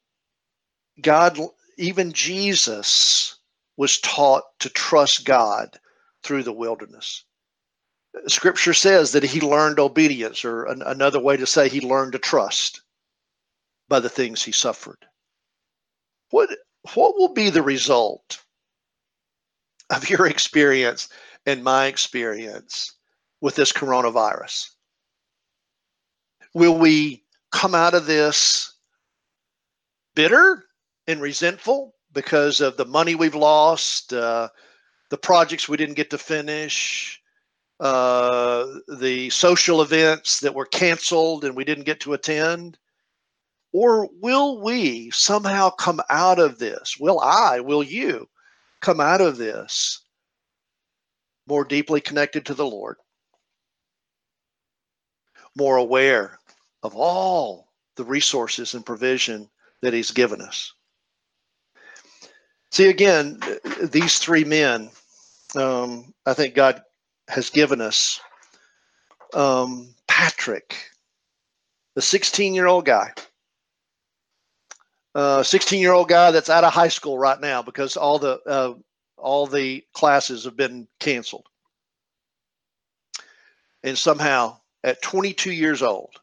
God, 1.00 1.38
even 1.76 2.12
Jesus 2.12 3.36
was 3.76 3.98
taught 4.00 4.44
to 4.60 4.70
trust 4.70 5.24
God 5.24 5.78
through 6.22 6.44
the 6.44 6.52
wilderness. 6.52 7.24
Scripture 8.28 8.74
says 8.74 9.12
that 9.12 9.24
he 9.24 9.40
learned 9.40 9.80
obedience, 9.80 10.44
or 10.44 10.64
an, 10.64 10.82
another 10.82 11.20
way 11.20 11.36
to 11.36 11.46
say 11.46 11.68
he 11.68 11.80
learned 11.80 12.12
to 12.12 12.18
trust 12.18 12.80
by 13.88 14.00
the 14.00 14.08
things 14.08 14.42
he 14.42 14.52
suffered. 14.52 15.04
What 16.30 16.50
what 16.94 17.16
will 17.16 17.32
be 17.32 17.50
the 17.50 17.62
result 17.62 18.38
of 19.90 20.08
your 20.08 20.26
experience 20.28 21.08
and 21.46 21.64
my 21.64 21.86
experience 21.86 22.92
with 23.40 23.56
this 23.56 23.72
coronavirus? 23.72 24.70
Will 26.54 26.78
we 26.78 27.24
come 27.50 27.74
out 27.74 27.94
of 27.94 28.06
this 28.06 28.74
bitter 30.14 30.64
and 31.06 31.20
resentful 31.20 31.94
because 32.12 32.60
of 32.60 32.76
the 32.76 32.84
money 32.84 33.14
we've 33.14 33.34
lost, 33.34 34.12
uh, 34.12 34.48
the 35.10 35.18
projects 35.18 35.68
we 35.68 35.76
didn't 35.76 35.96
get 35.96 36.10
to 36.10 36.18
finish, 36.18 37.20
uh, 37.80 38.66
the 38.88 39.28
social 39.30 39.82
events 39.82 40.40
that 40.40 40.54
were 40.54 40.66
canceled 40.66 41.44
and 41.44 41.56
we 41.56 41.64
didn't 41.64 41.84
get 41.84 42.00
to 42.00 42.14
attend? 42.14 42.78
Or 43.72 44.08
will 44.20 44.60
we 44.60 45.10
somehow 45.10 45.70
come 45.70 46.00
out 46.08 46.38
of 46.38 46.58
this? 46.58 46.96
Will 46.98 47.20
I, 47.20 47.60
will 47.60 47.82
you 47.82 48.28
come 48.80 49.00
out 49.00 49.20
of 49.20 49.36
this 49.36 50.00
more 51.46 51.64
deeply 51.64 52.00
connected 52.00 52.46
to 52.46 52.54
the 52.54 52.66
Lord, 52.66 52.96
more 55.56 55.76
aware 55.76 56.38
of 56.82 56.94
all 56.94 57.72
the 57.96 58.04
resources 58.04 58.74
and 58.74 58.86
provision 58.86 59.50
that 59.82 59.92
He's 59.92 60.12
given 60.12 60.40
us? 60.40 60.72
See, 62.74 62.88
again, 62.88 63.38
these 63.80 64.18
three 64.18 64.42
men, 64.42 64.90
um, 65.54 66.12
I 66.26 66.34
think 66.34 66.56
God 66.56 66.82
has 67.28 67.50
given 67.50 67.80
us. 67.80 68.20
Um, 69.32 69.94
Patrick, 70.08 70.74
the 71.94 72.02
16 72.02 72.52
year 72.52 72.66
old 72.66 72.84
guy, 72.84 73.12
16 75.14 75.14
uh, 75.14 75.80
year 75.80 75.92
old 75.92 76.08
guy 76.08 76.32
that's 76.32 76.50
out 76.50 76.64
of 76.64 76.72
high 76.72 76.88
school 76.88 77.16
right 77.16 77.40
now 77.40 77.62
because 77.62 77.96
all 77.96 78.18
the 78.18 78.40
uh, 78.44 78.74
all 79.18 79.46
the 79.46 79.84
classes 79.92 80.42
have 80.42 80.56
been 80.56 80.88
canceled. 80.98 81.46
And 83.84 83.96
somehow, 83.96 84.58
at 84.82 85.00
22 85.00 85.52
years 85.52 85.80
old, 85.80 86.16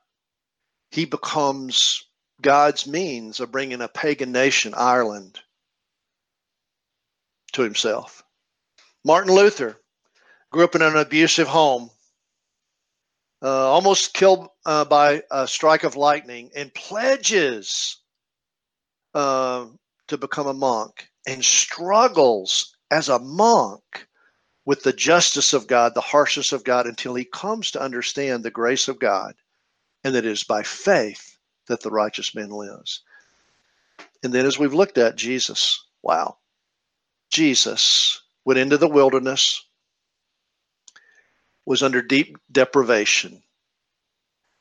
he 0.90 1.06
becomes 1.06 2.04
God's 2.42 2.86
means 2.88 3.40
of 3.40 3.54
bringing 3.54 3.80
a 3.80 3.88
pagan 3.88 4.34
nation, 4.34 4.74
Ireland, 4.76 5.40
to 7.54 7.62
himself. 7.62 8.24
Martin 9.04 9.34
Luther 9.34 9.78
grew 10.52 10.64
up 10.64 10.76
in 10.76 10.82
an 10.82 10.96
abusive 10.96 11.48
home, 11.48 11.90
uh, 13.42 13.70
almost 13.70 14.14
killed 14.14 14.50
uh, 14.66 14.86
by 14.86 15.24
a 15.32 15.48
strike 15.48 15.84
of 15.84 15.96
lightning, 15.96 16.52
and 16.56 16.74
pledges 16.74 17.98
uh, 19.14 19.66
to 20.08 20.18
become 20.18 20.48
a 20.48 20.54
monk 20.54 21.08
and 21.28 21.44
struggles 21.44 22.76
as 22.92 23.10
a 23.10 23.20
monk 23.20 24.08
with 24.66 24.84
the 24.84 24.94
justice 24.94 25.54
of 25.54 25.68
God, 25.68 25.96
the 25.96 26.02
harshness 26.02 26.52
of 26.52 26.64
God, 26.64 26.86
until 26.86 27.16
he 27.16 27.26
comes 27.26 27.72
to 27.72 27.82
understand 27.82 28.44
the 28.44 28.52
grace 28.52 28.88
of 28.88 29.00
God 29.00 29.34
and 30.04 30.14
that 30.16 30.26
it 30.26 30.32
is 30.32 30.44
by 30.44 30.64
faith 30.64 31.38
that 31.68 31.82
the 31.82 31.92
righteous 31.92 32.36
man 32.36 32.50
lives. 32.50 33.04
And 34.24 34.34
then, 34.34 34.46
as 34.46 34.60
we've 34.60 34.74
looked 34.74 34.98
at 34.98 35.16
Jesus, 35.16 35.84
wow, 36.04 36.38
Jesus 37.32 38.22
went 38.46 38.60
into 38.60 38.78
the 38.78 38.88
wilderness, 38.88 39.66
was 41.66 41.82
under 41.82 42.02
deep 42.02 42.38
deprivation. 42.52 43.42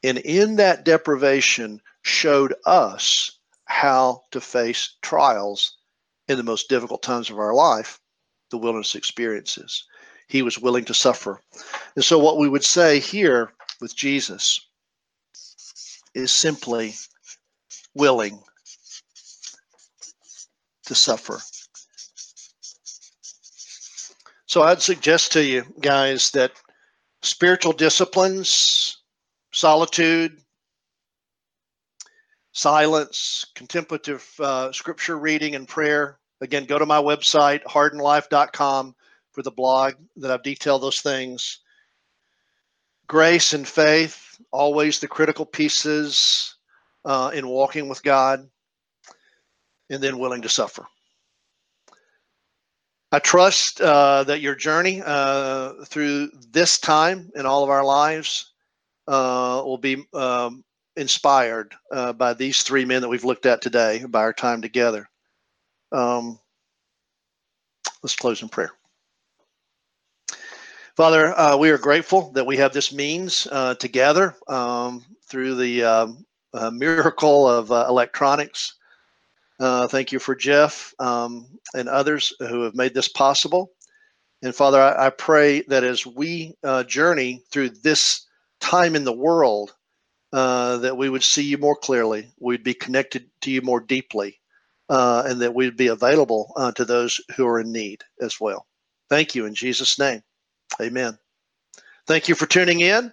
And 0.03 0.19
in 0.19 0.57
that 0.57 0.85
deprivation, 0.85 1.81
showed 2.03 2.55
us 2.65 3.39
how 3.67 4.23
to 4.31 4.41
face 4.41 4.97
trials 5.03 5.77
in 6.29 6.37
the 6.37 6.43
most 6.43 6.69
difficult 6.69 7.03
times 7.03 7.31
of 7.31 7.39
our 7.39 7.55
life, 7.55 8.01
the 8.51 8.59
wilderness 8.59 8.95
experiences. 8.95 9.85
He 10.29 10.43
was 10.43 10.59
willing 10.59 10.85
to 10.87 10.95
suffer. 10.95 11.41
And 11.97 12.05
so, 12.05 12.19
what 12.19 12.39
we 12.39 12.49
would 12.49 12.65
say 12.65 13.01
here 13.01 13.53
with 13.81 13.97
Jesus 13.97 14.61
is 16.15 16.33
simply 16.33 16.95
willing 17.95 18.41
to 20.87 20.95
suffer. 20.95 21.41
So, 24.51 24.63
I'd 24.63 24.83
suggest 24.83 25.31
to 25.35 25.45
you 25.45 25.65
guys 25.81 26.33
that 26.33 26.51
spiritual 27.23 27.73
disciplines 27.73 28.99
solitude, 29.53 30.41
silence, 32.51 33.47
contemplative 33.55 34.29
uh, 34.41 34.73
scripture 34.73 35.17
reading 35.17 35.55
and 35.55 35.69
prayer. 35.69 36.19
Again, 36.41 36.65
go 36.65 36.81
to 36.81 36.85
my 36.85 37.01
website, 37.01 37.63
hardenlife.com, 37.63 38.97
for 39.31 39.43
the 39.43 39.53
blog 39.53 39.95
that 40.17 40.33
I've 40.33 40.43
detailed 40.43 40.83
those 40.83 41.01
things. 41.01 41.61
Grace 43.07 43.53
and 43.55 43.69
faith, 43.69 44.37
always 44.51 44.99
the 44.99 45.07
critical 45.07 45.47
pieces 45.47 46.57
uh, 47.05 47.31
in 47.33 47.47
walking 47.47 47.89
with 47.89 48.03
God, 48.03 48.49
and 49.91 50.03
then 50.03 50.19
willing 50.19 50.43
to 50.43 50.49
suffer. 50.49 50.89
I 53.13 53.19
trust 53.19 53.81
uh, 53.81 54.23
that 54.25 54.41
your 54.41 54.55
journey 54.55 55.03
uh, 55.05 55.73
through 55.85 56.31
this 56.53 56.79
time 56.79 57.31
in 57.35 57.45
all 57.45 57.65
of 57.65 57.71
our 57.71 57.85
lives 57.85 58.53
uh, 59.09 59.63
will 59.65 59.79
be 59.79 60.05
um, 60.15 60.63
inspired 60.97 61.75
uh, 61.91 62.13
by 62.13 62.35
these 62.35 62.63
three 62.63 62.85
men 62.85 63.03
that 63.03 63.09
we've 63.09 63.25
looked 63.25 63.47
at 63.47 63.63
today, 63.63 64.05
by 64.07 64.21
our 64.21 64.33
time 64.33 64.63
together. 64.63 65.09
Um, 65.91 66.39
let's 68.05 68.15
close 68.15 68.43
in 68.43 68.49
prayer. 68.49 68.71
Father, 70.97 71.37
uh, 71.37 71.57
we 71.57 71.71
are 71.71 71.79
grateful 71.79 72.31
that 72.33 72.47
we 72.47 72.57
have 72.59 72.73
this 72.73 72.93
means 72.93 73.49
uh, 73.51 73.75
together 73.75 74.37
um, 74.47 75.05
through 75.25 75.57
the 75.57 75.83
um, 75.83 76.25
miracle 76.79 77.49
of 77.49 77.71
electronics. 77.71 78.75
Uh, 79.61 79.87
thank 79.87 80.11
you 80.11 80.19
for 80.19 80.35
Jeff 80.35 80.95
um, 80.99 81.47
and 81.75 81.89
others 81.89 82.33
who 82.41 82.63
have 82.63 82.75
made 82.75 82.95
this 82.95 83.09
possible. 83.09 83.73
And 84.43 84.55
Father, 84.55 84.81
I, 84.81 85.07
I 85.07 85.11
pray 85.11 85.61
that 85.69 85.85
as 85.85 86.07
we 86.07 86.57
uh, 86.65 86.83
journey 86.85 87.43
through 87.53 87.71
this 87.71 88.27
time 88.61 88.97
in 88.97 89.05
the 89.05 89.13
world, 89.13 89.75
uh, 90.33 90.79
that 90.79 90.97
we 90.97 91.11
would 91.11 91.23
see 91.23 91.43
you 91.43 91.59
more 91.59 91.77
clearly, 91.77 92.33
we'd 92.41 92.65
be 92.65 92.73
connected 92.73 93.29
to 93.43 93.51
you 93.51 93.61
more 93.61 93.81
deeply, 93.81 94.41
uh, 94.89 95.25
and 95.27 95.43
that 95.43 95.55
we'd 95.55 95.77
be 95.77 95.89
available 95.89 96.53
uh, 96.57 96.73
to 96.73 96.85
those 96.85 97.21
who 97.37 97.47
are 97.47 97.61
in 97.61 97.71
need 97.71 98.03
as 98.23 98.41
well. 98.41 98.67
Thank 99.11 99.35
you 99.35 99.45
in 99.45 99.55
Jesus' 99.55 99.99
name. 99.99 100.23
Amen. 100.81 101.19
Thank 102.07 102.29
you 102.29 102.35
for 102.35 102.47
tuning 102.47 102.81
in. 102.81 103.13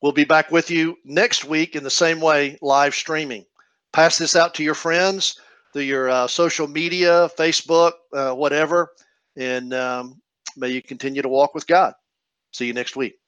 We'll 0.00 0.12
be 0.12 0.24
back 0.24 0.50
with 0.50 0.70
you 0.70 0.96
next 1.04 1.44
week 1.44 1.76
in 1.76 1.84
the 1.84 1.90
same 1.90 2.20
way, 2.20 2.58
live 2.62 2.94
streaming. 2.94 3.44
Pass 3.92 4.16
this 4.18 4.36
out 4.36 4.54
to 4.54 4.64
your 4.64 4.74
friends 4.74 5.38
through 5.72 5.82
your 5.82 6.10
uh, 6.10 6.26
social 6.26 6.66
media, 6.66 7.30
Facebook, 7.38 7.92
uh, 8.12 8.32
whatever. 8.32 8.90
And 9.36 9.72
um, 9.72 10.20
may 10.56 10.68
you 10.68 10.82
continue 10.82 11.22
to 11.22 11.28
walk 11.28 11.54
with 11.54 11.66
God. 11.66 11.94
See 12.52 12.66
you 12.66 12.74
next 12.74 12.96
week. 12.96 13.21